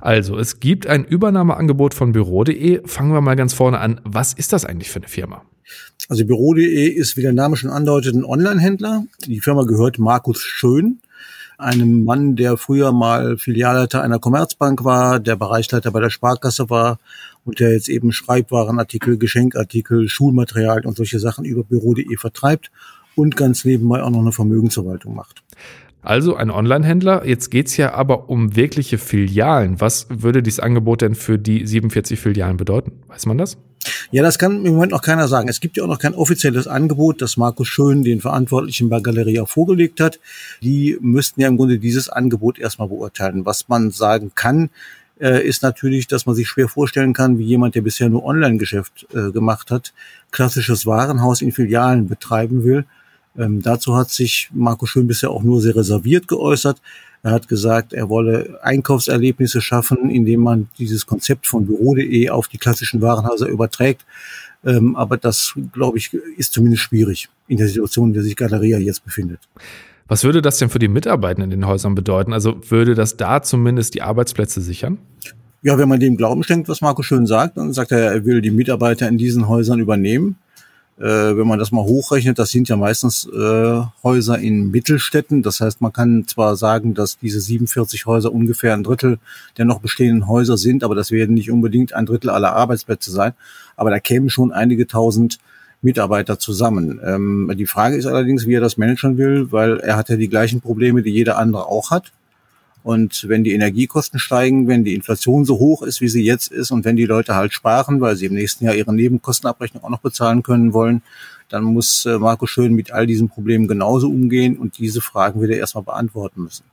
Also, 0.00 0.38
es 0.38 0.60
gibt 0.60 0.86
ein 0.86 1.04
Übernahmeangebot 1.04 1.92
von 1.92 2.12
Büro.de. 2.12 2.80
Fangen 2.86 3.12
wir 3.12 3.20
mal 3.20 3.36
ganz 3.36 3.52
vorne 3.52 3.80
an. 3.80 4.00
Was 4.04 4.32
ist 4.32 4.54
das 4.54 4.64
eigentlich 4.64 4.90
für 4.90 5.00
eine 5.00 5.08
Firma? 5.08 5.42
Also 6.08 6.24
Büro.de 6.24 6.88
ist, 6.88 7.16
wie 7.16 7.22
der 7.22 7.32
Name 7.32 7.56
schon 7.56 7.70
andeutet, 7.70 8.14
ein 8.14 8.24
Online-Händler. 8.24 9.04
Die 9.26 9.40
Firma 9.40 9.64
gehört 9.64 9.98
Markus 9.98 10.40
Schön, 10.40 11.00
einem 11.58 12.04
Mann, 12.04 12.34
der 12.34 12.56
früher 12.56 12.92
mal 12.92 13.36
Filialleiter 13.36 14.02
einer 14.02 14.18
Commerzbank 14.18 14.82
war, 14.84 15.20
der 15.20 15.36
Bereichsleiter 15.36 15.92
bei 15.92 16.00
der 16.00 16.10
Sparkasse 16.10 16.70
war 16.70 16.98
und 17.44 17.60
der 17.60 17.72
jetzt 17.72 17.88
eben 17.88 18.10
Schreibwarenartikel, 18.10 19.18
Geschenkartikel, 19.18 20.08
Schulmaterial 20.08 20.84
und 20.86 20.96
solche 20.96 21.20
Sachen 21.20 21.44
über 21.44 21.62
Büro.de 21.62 22.16
vertreibt 22.16 22.70
und 23.14 23.36
ganz 23.36 23.64
nebenbei 23.64 24.02
auch 24.02 24.10
noch 24.10 24.20
eine 24.20 24.32
Vermögensverwaltung 24.32 25.14
macht. 25.14 25.42
Also 26.02 26.34
ein 26.34 26.50
Online-Händler. 26.50 27.26
Jetzt 27.26 27.50
geht's 27.50 27.76
ja 27.76 27.92
aber 27.94 28.30
um 28.30 28.56
wirkliche 28.56 28.98
Filialen. 28.98 29.80
Was 29.80 30.06
würde 30.08 30.42
dieses 30.42 30.60
Angebot 30.60 31.02
denn 31.02 31.14
für 31.14 31.38
die 31.38 31.66
47 31.66 32.18
Filialen 32.18 32.56
bedeuten? 32.56 32.92
Weiß 33.08 33.26
man 33.26 33.36
das? 33.36 33.58
Ja, 34.10 34.22
das 34.22 34.38
kann 34.38 34.64
im 34.64 34.74
Moment 34.74 34.92
noch 34.92 35.02
keiner 35.02 35.28
sagen. 35.28 35.48
Es 35.48 35.60
gibt 35.60 35.76
ja 35.76 35.84
auch 35.84 35.88
noch 35.88 35.98
kein 35.98 36.14
offizielles 36.14 36.66
Angebot, 36.66 37.22
das 37.22 37.36
Markus 37.36 37.68
Schön 37.68 38.02
den 38.02 38.20
Verantwortlichen 38.20 38.88
bei 38.88 39.00
Galeria 39.00 39.46
vorgelegt 39.46 40.00
hat. 40.00 40.20
Die 40.62 40.98
müssten 41.00 41.40
ja 41.40 41.48
im 41.48 41.56
Grunde 41.56 41.78
dieses 41.78 42.08
Angebot 42.08 42.58
erstmal 42.58 42.88
beurteilen. 42.88 43.46
Was 43.46 43.68
man 43.68 43.90
sagen 43.90 44.32
kann, 44.34 44.70
äh, 45.20 45.46
ist 45.46 45.62
natürlich, 45.62 46.06
dass 46.06 46.26
man 46.26 46.34
sich 46.34 46.48
schwer 46.48 46.68
vorstellen 46.68 47.12
kann, 47.12 47.38
wie 47.38 47.44
jemand, 47.44 47.74
der 47.74 47.82
bisher 47.82 48.08
nur 48.08 48.24
Online-Geschäft 48.24 49.06
äh, 49.14 49.30
gemacht 49.32 49.70
hat, 49.70 49.92
klassisches 50.30 50.86
Warenhaus 50.86 51.42
in 51.42 51.52
Filialen 51.52 52.08
betreiben 52.08 52.64
will. 52.64 52.84
Ähm, 53.38 53.62
dazu 53.62 53.96
hat 53.96 54.10
sich 54.10 54.50
Marco 54.52 54.86
Schön 54.86 55.06
bisher 55.06 55.30
auch 55.30 55.42
nur 55.42 55.60
sehr 55.60 55.76
reserviert 55.76 56.28
geäußert. 56.28 56.80
Er 57.22 57.32
hat 57.32 57.48
gesagt, 57.48 57.92
er 57.92 58.08
wolle 58.08 58.58
Einkaufserlebnisse 58.62 59.60
schaffen, 59.60 60.10
indem 60.10 60.40
man 60.40 60.68
dieses 60.78 61.06
Konzept 61.06 61.46
von 61.46 61.66
Büro.de 61.66 62.30
auf 62.30 62.48
die 62.48 62.58
klassischen 62.58 63.02
Warenhäuser 63.02 63.46
überträgt. 63.46 64.06
Ähm, 64.64 64.96
aber 64.96 65.16
das, 65.16 65.54
glaube 65.72 65.98
ich, 65.98 66.12
ist 66.36 66.52
zumindest 66.52 66.82
schwierig 66.82 67.28
in 67.48 67.58
der 67.58 67.68
Situation, 67.68 68.08
in 68.08 68.14
der 68.14 68.22
sich 68.22 68.36
Galeria 68.36 68.78
jetzt 68.78 69.04
befindet. 69.04 69.40
Was 70.08 70.24
würde 70.24 70.42
das 70.42 70.58
denn 70.58 70.70
für 70.70 70.78
die 70.78 70.88
Mitarbeitenden 70.88 71.52
in 71.52 71.60
den 71.60 71.66
Häusern 71.66 71.94
bedeuten? 71.94 72.32
Also 72.32 72.60
würde 72.68 72.94
das 72.94 73.16
da 73.16 73.42
zumindest 73.42 73.94
die 73.94 74.02
Arbeitsplätze 74.02 74.60
sichern? 74.60 74.98
Ja, 75.62 75.78
wenn 75.78 75.88
man 75.88 76.00
dem 76.00 76.16
Glauben 76.16 76.42
schenkt, 76.42 76.68
was 76.68 76.80
Marco 76.80 77.02
schön 77.02 77.26
sagt, 77.26 77.58
dann 77.58 77.72
sagt 77.72 77.92
er, 77.92 78.12
er 78.12 78.24
will 78.24 78.40
die 78.40 78.50
Mitarbeiter 78.50 79.06
in 79.08 79.18
diesen 79.18 79.46
Häusern 79.46 79.78
übernehmen. 79.78 80.36
Äh, 81.00 81.36
wenn 81.36 81.46
man 81.46 81.58
das 81.58 81.72
mal 81.72 81.82
hochrechnet, 81.82 82.38
das 82.38 82.50
sind 82.50 82.68
ja 82.68 82.76
meistens 82.76 83.26
äh, 83.26 83.80
Häuser 84.02 84.38
in 84.38 84.70
Mittelstädten. 84.70 85.42
Das 85.42 85.60
heißt, 85.60 85.80
man 85.80 85.94
kann 85.94 86.26
zwar 86.26 86.56
sagen, 86.56 86.92
dass 86.92 87.16
diese 87.16 87.40
47 87.40 88.04
Häuser 88.04 88.30
ungefähr 88.32 88.74
ein 88.74 88.82
Drittel 88.82 89.18
der 89.56 89.64
noch 89.64 89.80
bestehenden 89.80 90.28
Häuser 90.28 90.58
sind, 90.58 90.84
aber 90.84 90.94
das 90.94 91.10
werden 91.10 91.34
nicht 91.34 91.50
unbedingt 91.50 91.94
ein 91.94 92.04
Drittel 92.04 92.28
aller 92.28 92.52
Arbeitsplätze 92.52 93.10
sein. 93.10 93.32
Aber 93.76 93.88
da 93.88 93.98
kämen 93.98 94.28
schon 94.28 94.52
einige 94.52 94.86
tausend 94.86 95.38
Mitarbeiter 95.80 96.38
zusammen. 96.38 97.00
Ähm, 97.02 97.50
die 97.56 97.66
Frage 97.66 97.96
ist 97.96 98.04
allerdings, 98.04 98.46
wie 98.46 98.54
er 98.54 98.60
das 98.60 98.76
managen 98.76 99.16
will, 99.16 99.50
weil 99.52 99.78
er 99.80 99.96
hat 99.96 100.10
ja 100.10 100.16
die 100.16 100.28
gleichen 100.28 100.60
Probleme, 100.60 101.02
die 101.02 101.10
jeder 101.10 101.38
andere 101.38 101.66
auch 101.66 101.90
hat. 101.90 102.12
Und 102.82 103.28
wenn 103.28 103.44
die 103.44 103.52
Energiekosten 103.52 104.18
steigen, 104.18 104.66
wenn 104.66 104.84
die 104.84 104.94
Inflation 104.94 105.44
so 105.44 105.58
hoch 105.58 105.82
ist, 105.82 106.00
wie 106.00 106.08
sie 106.08 106.24
jetzt 106.24 106.50
ist, 106.50 106.70
und 106.70 106.84
wenn 106.84 106.96
die 106.96 107.06
Leute 107.06 107.34
halt 107.34 107.52
sparen, 107.52 108.00
weil 108.00 108.16
sie 108.16 108.26
im 108.26 108.34
nächsten 108.34 108.64
Jahr 108.64 108.74
ihre 108.74 108.94
Nebenkostenabrechnung 108.94 109.84
auch 109.84 109.90
noch 109.90 110.00
bezahlen 110.00 110.42
können 110.42 110.72
wollen, 110.72 111.02
dann 111.50 111.64
muss 111.64 112.06
äh, 112.06 112.18
Marco 112.18 112.46
Schön 112.46 112.74
mit 112.74 112.92
all 112.92 113.06
diesen 113.06 113.28
Problemen 113.28 113.66
genauso 113.68 114.08
umgehen 114.08 114.56
und 114.56 114.78
diese 114.78 115.00
Fragen 115.00 115.40
wird 115.40 115.50
er 115.50 115.58
erstmal 115.58 115.84
beantworten 115.84 116.44
müssen. 116.44 116.64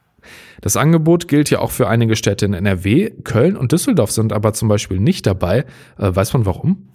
Das 0.62 0.78
Angebot 0.78 1.28
gilt 1.28 1.50
ja 1.50 1.60
auch 1.60 1.72
für 1.72 1.88
einige 1.88 2.16
Städte 2.16 2.46
in 2.46 2.54
NRW. 2.54 3.12
Köln 3.24 3.56
und 3.56 3.72
Düsseldorf 3.72 4.12
sind 4.12 4.34
aber 4.34 4.54
zum 4.54 4.68
Beispiel 4.68 5.00
nicht 5.00 5.26
dabei. 5.26 5.66
Äh, 5.98 6.16
weiß 6.16 6.34
man 6.34 6.46
warum? 6.46 6.90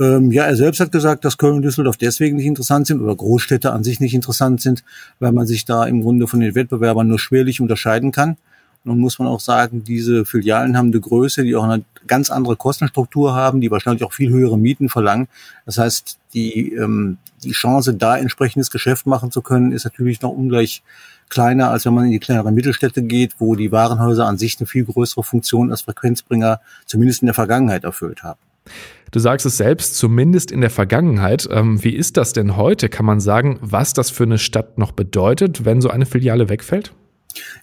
Ähm, 0.00 0.32
ja, 0.32 0.44
er 0.44 0.56
selbst 0.56 0.80
hat 0.80 0.90
gesagt, 0.92 1.24
dass 1.24 1.38
Köln 1.38 1.56
und 1.56 1.62
Düsseldorf 1.62 1.96
deswegen 1.96 2.36
nicht 2.36 2.46
interessant 2.46 2.86
sind 2.86 3.00
oder 3.00 3.14
Großstädte 3.14 3.72
an 3.72 3.84
sich 3.84 4.00
nicht 4.00 4.14
interessant 4.14 4.60
sind, 4.60 4.84
weil 5.18 5.32
man 5.32 5.46
sich 5.46 5.64
da 5.64 5.84
im 5.84 6.02
Grunde 6.02 6.26
von 6.26 6.40
den 6.40 6.54
Wettbewerbern 6.54 7.06
nur 7.06 7.18
schwerlich 7.18 7.60
unterscheiden 7.60 8.10
kann. 8.10 8.36
Nun 8.84 8.98
muss 8.98 9.18
man 9.20 9.28
auch 9.28 9.38
sagen, 9.38 9.84
diese 9.84 10.24
Filialen 10.24 10.76
haben 10.76 10.88
eine 10.88 10.98
Größe, 10.98 11.44
die 11.44 11.54
auch 11.54 11.62
eine 11.62 11.84
ganz 12.08 12.30
andere 12.30 12.56
Kostenstruktur 12.56 13.32
haben, 13.32 13.60
die 13.60 13.70
wahrscheinlich 13.70 14.02
auch 14.02 14.12
viel 14.12 14.30
höhere 14.30 14.58
Mieten 14.58 14.88
verlangen. 14.88 15.28
Das 15.66 15.78
heißt, 15.78 16.18
die, 16.34 16.72
ähm, 16.72 17.18
die 17.44 17.52
Chance, 17.52 17.94
da 17.94 18.16
entsprechendes 18.16 18.70
Geschäft 18.70 19.06
machen 19.06 19.30
zu 19.30 19.40
können, 19.40 19.70
ist 19.70 19.84
natürlich 19.84 20.20
noch 20.20 20.30
ungleich 20.30 20.82
kleiner, 21.28 21.70
als 21.70 21.86
wenn 21.86 21.94
man 21.94 22.06
in 22.06 22.10
die 22.10 22.18
kleineren 22.18 22.54
Mittelstädte 22.54 23.02
geht, 23.02 23.36
wo 23.38 23.54
die 23.54 23.70
Warenhäuser 23.70 24.26
an 24.26 24.36
sich 24.36 24.58
eine 24.58 24.66
viel 24.66 24.84
größere 24.84 25.22
Funktion 25.22 25.70
als 25.70 25.82
Frequenzbringer 25.82 26.60
zumindest 26.84 27.22
in 27.22 27.26
der 27.26 27.34
Vergangenheit 27.34 27.84
erfüllt 27.84 28.24
haben. 28.24 28.40
Du 29.10 29.18
sagst 29.18 29.44
es 29.44 29.58
selbst, 29.58 29.96
zumindest 29.96 30.50
in 30.50 30.62
der 30.62 30.70
Vergangenheit. 30.70 31.46
Ähm, 31.50 31.84
wie 31.84 31.94
ist 31.94 32.16
das 32.16 32.32
denn 32.32 32.56
heute? 32.56 32.88
Kann 32.88 33.04
man 33.04 33.20
sagen, 33.20 33.58
was 33.60 33.92
das 33.92 34.10
für 34.10 34.24
eine 34.24 34.38
Stadt 34.38 34.78
noch 34.78 34.92
bedeutet, 34.92 35.66
wenn 35.66 35.82
so 35.82 35.90
eine 35.90 36.06
Filiale 36.06 36.48
wegfällt? 36.48 36.94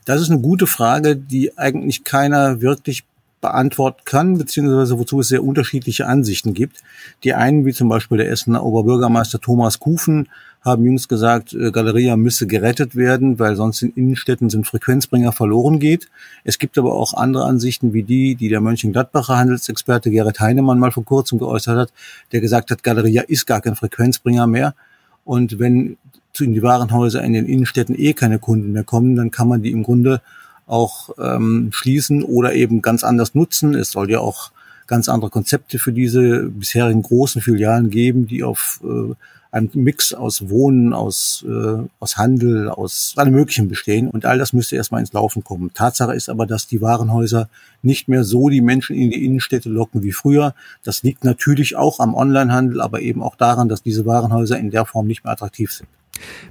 Das 0.05 0.21
ist 0.21 0.29
eine 0.29 0.41
gute 0.41 0.67
Frage, 0.67 1.15
die 1.15 1.57
eigentlich 1.57 2.03
keiner 2.03 2.61
wirklich 2.61 3.05
beantworten 3.41 4.01
kann, 4.05 4.37
beziehungsweise 4.37 4.99
wozu 4.99 5.21
es 5.21 5.29
sehr 5.29 5.43
unterschiedliche 5.43 6.07
Ansichten 6.07 6.53
gibt. 6.53 6.83
Die 7.23 7.33
einen, 7.33 7.65
wie 7.65 7.73
zum 7.73 7.89
Beispiel 7.89 8.17
der 8.17 8.29
Essener 8.29 8.63
Oberbürgermeister 8.63 9.39
Thomas 9.39 9.79
Kufen, 9.79 10.27
haben 10.61 10.83
jüngst 10.83 11.07
gesagt, 11.07 11.53
äh, 11.53 11.71
Galeria 11.71 12.17
müsse 12.17 12.45
gerettet 12.45 12.95
werden, 12.95 13.39
weil 13.39 13.55
sonst 13.55 13.81
in 13.81 13.91
Innenstädten 13.91 14.49
sind 14.49 14.67
Frequenzbringer 14.67 15.31
verloren 15.31 15.79
geht. 15.79 16.09
Es 16.43 16.59
gibt 16.59 16.77
aber 16.77 16.93
auch 16.93 17.13
andere 17.13 17.45
Ansichten 17.45 17.93
wie 17.93 18.03
die, 18.03 18.35
die 18.35 18.49
der 18.49 18.59
Mönchengladbacher 18.59 19.37
Handelsexperte 19.37 20.11
Gerrit 20.11 20.39
Heinemann 20.41 20.79
mal 20.79 20.91
vor 20.91 21.05
kurzem 21.05 21.39
geäußert 21.39 21.77
hat, 21.77 21.93
der 22.33 22.41
gesagt 22.41 22.71
hat, 22.71 22.83
Galeria 22.83 23.21
ist 23.21 23.45
gar 23.45 23.61
kein 23.61 23.75
Frequenzbringer 23.75 24.47
mehr. 24.47 24.75
Und 25.23 25.59
wenn 25.59 25.97
in 26.39 26.53
die 26.53 26.63
Warenhäuser 26.63 27.21
in 27.21 27.33
den 27.33 27.45
Innenstädten 27.45 27.95
eh 27.97 28.13
keine 28.13 28.39
Kunden 28.39 28.71
mehr 28.71 28.85
kommen, 28.85 29.15
dann 29.15 29.31
kann 29.31 29.47
man 29.47 29.61
die 29.61 29.71
im 29.71 29.83
Grunde 29.83 30.21
auch 30.69 31.09
ähm, 31.17 31.69
schließen 31.73 32.23
oder 32.23 32.53
eben 32.53 32.81
ganz 32.81 33.03
anders 33.03 33.35
nutzen. 33.35 33.73
Es 33.75 33.91
soll 33.91 34.09
ja 34.11 34.19
auch 34.19 34.51
ganz 34.87 35.09
andere 35.09 35.29
Konzepte 35.29 35.79
für 35.79 35.91
diese 35.91 36.49
bisherigen 36.49 37.01
großen 37.01 37.41
Filialen 37.41 37.89
geben, 37.89 38.27
die 38.27 38.43
auf 38.43 38.81
äh, 38.83 39.13
einem 39.51 39.69
Mix 39.73 40.13
aus 40.13 40.49
Wohnen, 40.49 40.93
aus, 40.93 41.43
äh, 41.47 41.83
aus 41.99 42.17
Handel, 42.17 42.69
aus 42.69 43.13
allem 43.17 43.33
Möglichen 43.33 43.67
bestehen. 43.67 44.07
Und 44.07 44.25
all 44.25 44.37
das 44.37 44.53
müsste 44.53 44.75
erstmal 44.75 45.01
ins 45.01 45.13
Laufen 45.13 45.43
kommen. 45.43 45.71
Tatsache 45.73 46.13
ist 46.13 46.29
aber, 46.29 46.45
dass 46.45 46.67
die 46.67 46.81
Warenhäuser 46.81 47.49
nicht 47.81 48.07
mehr 48.07 48.23
so 48.23 48.49
die 48.49 48.61
Menschen 48.61 48.95
in 48.95 49.09
die 49.09 49.25
Innenstädte 49.25 49.69
locken 49.69 50.03
wie 50.03 50.11
früher. 50.11 50.53
Das 50.83 51.01
liegt 51.01 51.23
natürlich 51.23 51.75
auch 51.75 51.99
am 51.99 52.13
Onlinehandel, 52.13 52.79
aber 52.79 53.01
eben 53.01 53.23
auch 53.23 53.35
daran, 53.35 53.69
dass 53.69 53.81
diese 53.81 54.05
Warenhäuser 54.05 54.59
in 54.59 54.69
der 54.69 54.85
Form 54.85 55.07
nicht 55.07 55.23
mehr 55.23 55.33
attraktiv 55.33 55.71
sind. 55.71 55.89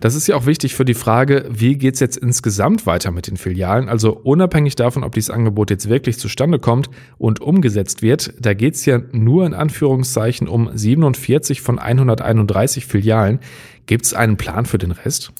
Das 0.01 0.15
ist 0.15 0.27
ja 0.29 0.37
auch 0.37 0.47
wichtig 0.47 0.75
für 0.75 0.85
die 0.85 0.95
Frage, 0.95 1.45
wie 1.51 1.77
geht 1.77 1.95
es 1.95 2.01
jetzt 2.01 2.17
insgesamt 2.17 2.87
weiter 2.87 3.11
mit 3.11 3.27
den 3.27 3.37
Filialen? 3.37 3.89
Also 3.89 4.13
unabhängig 4.13 4.77
davon, 4.77 5.05
ob 5.05 5.15
dieses 5.15 5.31
Angebot 5.31 5.71
jetzt 5.71 5.89
wirklich 5.89 6.19
zustande 6.19 6.59
kommt 6.59 6.89
und 7.19 7.41
umgesetzt 7.41 8.03
wird, 8.03 8.35
da 8.41 8.55
geht 8.55 8.75
es 8.75 8.87
ja 8.87 9.01
nur 9.13 9.47
in 9.47 9.55
Anführungszeichen 9.55 10.49
um 10.49 10.71
47 10.73 11.61
von 11.61 11.79
131 11.79 12.87
Filialen. 12.87 13.41
Gibt 13.89 14.05
es 14.05 14.13
einen 14.13 14.37
Plan 14.37 14.67
für 14.67 14.77
den 14.77 14.91
Rest? 14.91 15.33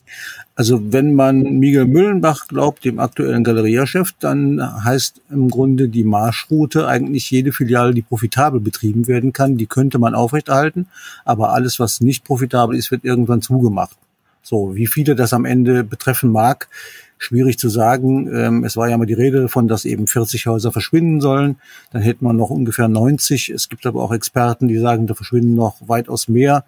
Also 0.55 0.91
wenn 0.91 1.13
man 1.13 1.43
Miguel 1.43 1.85
Müllenbach 1.85 2.49
glaubt, 2.49 2.83
dem 2.83 2.99
aktuellen 2.99 3.45
Galeriechef, 3.45 4.15
dann 4.19 4.59
heißt 4.85 5.21
im 5.31 5.51
Grunde 5.51 5.91
die 5.91 6.03
Marschroute 6.03 6.89
eigentlich 6.89 7.31
jede 7.31 7.53
Filiale, 7.53 7.93
die 7.93 8.01
profitabel 8.01 8.59
betrieben 8.59 9.07
werden 9.07 9.35
kann, 9.35 9.59
die 9.59 9.67
könnte 9.67 9.99
man 9.99 10.15
aufrechterhalten. 10.15 10.87
Aber 11.27 11.53
alles, 11.53 11.79
was 11.79 12.01
nicht 12.01 12.25
profitabel 12.25 12.75
ist, 12.75 12.91
wird 12.91 13.05
irgendwann 13.05 13.43
zugemacht. 13.43 13.99
So, 14.43 14.75
wie 14.75 14.87
viele 14.87 15.15
das 15.15 15.35
am 15.35 15.45
Ende 15.45 15.85
betreffen 15.85 16.33
mag, 16.33 16.69
schwierig 17.19 17.59
zu 17.59 17.69
sagen. 17.69 18.35
Ähm, 18.35 18.65
es 18.65 18.79
war 18.79 18.89
ja 18.89 18.97
mal 18.97 19.05
die 19.05 19.13
Rede 19.13 19.43
davon, 19.43 19.69
dass 19.69 19.85
eben 19.85 20.07
40 20.07 20.47
Häuser 20.47 20.73
verschwinden 20.73 21.21
sollen. 21.21 21.57
Dann 21.93 22.01
hätten 22.01 22.25
wir 22.25 22.33
noch 22.33 22.49
ungefähr 22.49 22.89
90. 22.89 23.51
Es 23.51 23.69
gibt 23.69 23.85
aber 23.85 24.03
auch 24.03 24.13
Experten, 24.13 24.69
die 24.69 24.79
sagen, 24.79 25.07
da 25.07 25.13
verschwinden 25.13 25.55
noch 25.55 25.77
weitaus 25.87 26.29
mehr. 26.29 26.65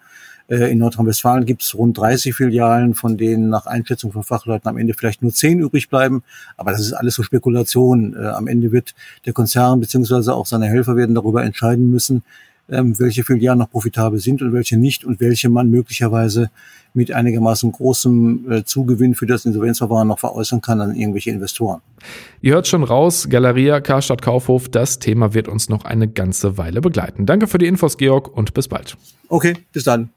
Äh, 0.50 0.72
in 0.72 0.78
Nordrhein-Westfalen 0.78 1.46
gibt 1.46 1.62
es 1.62 1.74
rund 1.74 1.96
30 1.96 2.34
Filialen, 2.34 2.94
von 2.94 3.16
denen 3.16 3.48
nach 3.48 3.66
Einschätzung 3.66 4.12
von 4.12 4.24
Fachleuten 4.24 4.68
am 4.68 4.76
Ende 4.76 4.94
vielleicht 4.94 5.22
nur 5.22 5.32
10 5.32 5.60
übrig 5.60 5.88
bleiben. 5.88 6.22
Aber 6.56 6.72
das 6.72 6.80
ist 6.80 6.92
alles 6.92 7.14
so 7.14 7.22
Spekulation. 7.22 8.14
Äh, 8.14 8.26
am 8.26 8.48
Ende 8.48 8.72
wird 8.72 8.94
der 9.24 9.32
Konzern 9.32 9.80
beziehungsweise 9.80 10.34
auch 10.34 10.46
seine 10.46 10.66
Helfer 10.66 10.96
werden 10.96 11.14
darüber 11.14 11.44
entscheiden 11.44 11.90
müssen, 11.90 12.24
ähm, 12.68 12.98
welche 12.98 13.22
Filialen 13.22 13.60
noch 13.60 13.70
profitabel 13.70 14.18
sind 14.18 14.42
und 14.42 14.52
welche 14.52 14.76
nicht 14.76 15.04
und 15.04 15.20
welche 15.20 15.48
man 15.48 15.70
möglicherweise 15.70 16.50
mit 16.94 17.12
einigermaßen 17.12 17.70
großem 17.70 18.50
äh, 18.50 18.64
Zugewinn 18.64 19.14
für 19.14 19.26
das 19.26 19.44
Insolvenzverfahren 19.44 20.08
noch 20.08 20.18
veräußern 20.18 20.60
kann 20.60 20.80
an 20.80 20.96
irgendwelche 20.96 21.30
Investoren. 21.30 21.80
Ihr 22.40 22.54
hört 22.54 22.66
schon 22.66 22.82
raus, 22.82 23.28
Galeria 23.28 23.80
Karstadt 23.80 24.22
Kaufhof, 24.22 24.68
das 24.68 24.98
Thema 24.98 25.32
wird 25.32 25.46
uns 25.46 25.68
noch 25.68 25.84
eine 25.84 26.08
ganze 26.08 26.58
Weile 26.58 26.80
begleiten. 26.80 27.26
Danke 27.26 27.46
für 27.46 27.58
die 27.58 27.66
Infos, 27.66 27.96
Georg, 27.96 28.36
und 28.36 28.54
bis 28.54 28.66
bald. 28.66 28.96
Okay, 29.28 29.54
bis 29.72 29.84
dann. 29.84 30.10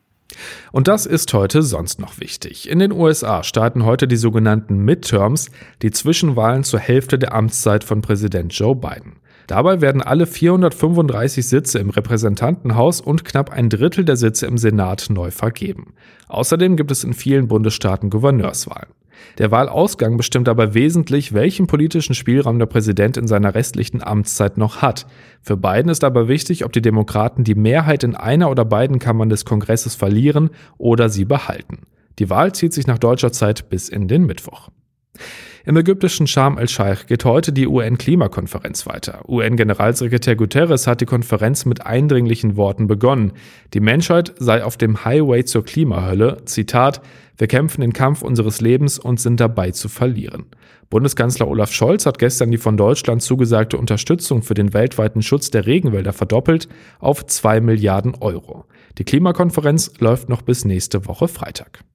Und 0.72 0.88
das 0.88 1.06
ist 1.06 1.34
heute 1.34 1.62
sonst 1.62 2.00
noch 2.00 2.20
wichtig. 2.20 2.70
In 2.70 2.80
den 2.80 2.92
USA 2.92 3.44
starten 3.44 3.86
heute 3.86 4.08
die 4.08 4.16
sogenannten 4.16 4.78
Midterms, 4.78 5.50
die 5.82 5.92
Zwischenwahlen 5.92 6.64
zur 6.64 6.80
Hälfte 6.80 7.20
der 7.20 7.34
Amtszeit 7.34 7.84
von 7.84 8.02
Präsident 8.02 8.54
Joe 8.54 8.76
Biden. 8.76 9.18
Dabei 9.48 9.82
werden 9.82 10.02
alle 10.02 10.26
435 10.26 11.46
Sitze 11.46 11.80
im 11.80 11.90
Repräsentantenhaus 11.90 13.02
und 13.02 13.26
knapp 13.26 13.52
ein 13.52 13.70
Drittel 13.70 14.06
der 14.06 14.16
Sitze 14.16 14.48
im 14.48 14.58
Senat 14.58 15.08
neu 15.10 15.32
vergeben. 15.32 15.94
Außerdem 16.30 16.78
gibt 16.78 16.92
es 16.92 17.04
in 17.04 17.14
vielen 17.14 17.48
Bundesstaaten 17.48 18.10
Gouverneurswahlen. 18.10 18.90
Der 19.38 19.52
Wahlausgang 19.52 20.18
bestimmt 20.18 20.50
aber 20.50 20.74
wesentlich, 20.74 21.34
welchen 21.34 21.68
politischen 21.68 22.14
Spielraum 22.14 22.60
der 22.60 22.66
Präsident 22.66 23.18
in 23.18 23.28
seiner 23.28 23.56
restlichen 23.56 24.04
Amtszeit 24.04 24.58
noch 24.58 24.82
hat. 24.82 25.06
Für 25.42 25.58
Biden 25.58 25.90
ist 25.90 26.04
aber 26.04 26.28
wichtig, 26.28 26.66
ob 26.66 26.72
die 26.72 26.82
Demokraten 26.82 27.44
die 27.44 27.56
Mehrheit 27.56 28.04
in 28.04 28.16
einer 28.16 28.50
oder 28.50 28.66
beiden 28.66 29.00
Kammern 29.00 29.30
des 29.30 29.46
Kongresses 29.46 29.96
verlieren 29.96 30.50
oder 30.78 31.10
sie 31.10 31.26
behalten. 31.26 31.80
Die 32.20 32.30
Wahl 32.30 32.54
zieht 32.54 32.74
sich 32.74 32.88
nach 32.88 33.00
deutscher 33.00 33.32
Zeit 33.32 33.70
bis 33.70 33.90
in 33.90 34.08
den 34.08 34.26
Mittwoch. 34.26 34.70
Im 35.66 35.78
ägyptischen 35.78 36.28
Sharm 36.28 36.58
el-Sheikh 36.58 37.06
geht 37.08 37.24
heute 37.24 37.54
die 37.54 37.68
UN-Klimakonferenz 37.68 38.86
weiter. 38.86 39.22
UN-Generalsekretär 39.30 40.36
Guterres 40.36 40.88
hat 40.88 41.00
die 41.00 41.06
Konferenz 41.06 41.64
mit 41.64 41.86
eindringlichen 41.86 42.58
Worten 42.58 42.88
begonnen. 42.88 43.32
Die 43.74 43.80
Menschheit 43.80 44.34
sei 44.38 44.62
auf 44.66 44.76
dem 44.76 45.06
Highway 45.06 45.46
zur 45.46 45.64
Klimahölle. 45.64 46.44
Zitat, 46.44 47.02
wir 47.38 47.48
kämpfen 47.48 47.80
den 47.80 47.94
Kampf 47.94 48.24
unseres 48.24 48.60
Lebens 48.60 49.00
und 49.00 49.22
sind 49.22 49.40
dabei 49.40 49.72
zu 49.72 49.88
verlieren. 49.88 50.48
Bundeskanzler 50.90 51.48
Olaf 51.48 51.72
Scholz 51.72 52.06
hat 52.06 52.20
gestern 52.20 52.52
die 52.52 52.58
von 52.58 52.76
Deutschland 52.76 53.22
zugesagte 53.22 53.78
Unterstützung 53.78 54.42
für 54.42 54.56
den 54.56 54.74
weltweiten 54.74 55.22
Schutz 55.22 55.50
der 55.50 55.66
Regenwälder 55.66 56.12
verdoppelt 56.12 56.68
auf 57.00 57.26
zwei 57.26 57.62
Milliarden 57.62 58.16
Euro. 58.20 58.66
Die 58.98 59.06
Klimakonferenz 59.06 59.94
läuft 60.00 60.28
noch 60.28 60.42
bis 60.42 60.66
nächste 60.66 61.08
Woche 61.08 61.30
Freitag. 61.30 61.86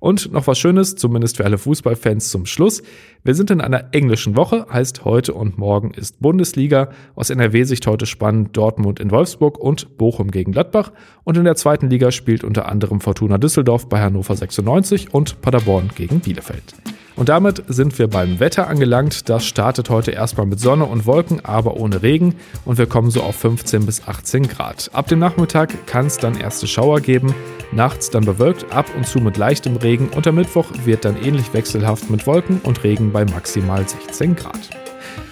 Und 0.00 0.32
noch 0.32 0.46
was 0.46 0.58
Schönes, 0.58 0.96
zumindest 0.96 1.36
für 1.36 1.44
alle 1.44 1.58
Fußballfans 1.58 2.30
zum 2.30 2.46
Schluss. 2.46 2.82
Wir 3.24 3.34
sind 3.34 3.50
in 3.50 3.60
einer 3.60 3.92
englischen 3.92 4.36
Woche, 4.36 4.66
heißt 4.72 5.04
heute 5.04 5.34
und 5.34 5.58
morgen 5.58 5.90
ist 5.92 6.20
Bundesliga. 6.20 6.90
Aus 7.14 7.30
NRW-Sicht 7.30 7.86
heute 7.86 8.06
spannend 8.06 8.56
Dortmund 8.56 9.00
in 9.00 9.10
Wolfsburg 9.10 9.58
und 9.58 9.98
Bochum 9.98 10.30
gegen 10.30 10.52
Gladbach. 10.52 10.92
Und 11.24 11.36
in 11.36 11.44
der 11.44 11.56
zweiten 11.56 11.90
Liga 11.90 12.10
spielt 12.12 12.44
unter 12.44 12.68
anderem 12.68 13.00
Fortuna 13.00 13.38
Düsseldorf 13.38 13.88
bei 13.88 14.00
Hannover 14.00 14.36
96 14.36 15.12
und 15.12 15.40
Paderborn 15.40 15.90
gegen 15.94 16.20
Bielefeld. 16.20 16.74
Und 17.18 17.28
damit 17.28 17.64
sind 17.66 17.98
wir 17.98 18.06
beim 18.06 18.38
Wetter 18.38 18.68
angelangt. 18.68 19.28
Das 19.28 19.44
startet 19.44 19.90
heute 19.90 20.12
erstmal 20.12 20.46
mit 20.46 20.60
Sonne 20.60 20.84
und 20.84 21.04
Wolken, 21.04 21.44
aber 21.44 21.76
ohne 21.76 22.00
Regen. 22.00 22.36
Und 22.64 22.78
wir 22.78 22.86
kommen 22.86 23.10
so 23.10 23.24
auf 23.24 23.34
15 23.34 23.84
bis 23.86 24.06
18 24.06 24.46
Grad. 24.46 24.88
Ab 24.92 25.08
dem 25.08 25.18
Nachmittag 25.18 25.88
kann 25.88 26.06
es 26.06 26.18
dann 26.18 26.38
erste 26.38 26.68
Schauer 26.68 27.00
geben. 27.00 27.34
Nachts 27.72 28.10
dann 28.10 28.24
bewölkt, 28.24 28.72
ab 28.72 28.86
und 28.96 29.04
zu 29.04 29.18
mit 29.18 29.36
leichtem 29.36 29.74
Regen. 29.74 30.10
Und 30.14 30.26
der 30.26 30.32
Mittwoch 30.32 30.66
wird 30.84 31.04
dann 31.04 31.20
ähnlich 31.20 31.52
wechselhaft 31.52 32.08
mit 32.08 32.24
Wolken 32.24 32.60
und 32.62 32.84
Regen 32.84 33.10
bei 33.10 33.24
maximal 33.24 33.86
16 33.86 34.36
Grad. 34.36 34.70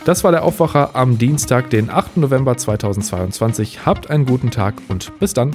Das 0.04 0.24
war 0.24 0.32
der 0.32 0.42
Aufwacher 0.42 0.96
am 0.96 1.18
Dienstag, 1.18 1.70
den 1.70 1.88
8. 1.88 2.16
November 2.16 2.56
2022. 2.56 3.86
Habt 3.86 4.10
einen 4.10 4.26
guten 4.26 4.50
Tag 4.50 4.74
und 4.88 5.16
bis 5.20 5.34
dann. 5.34 5.54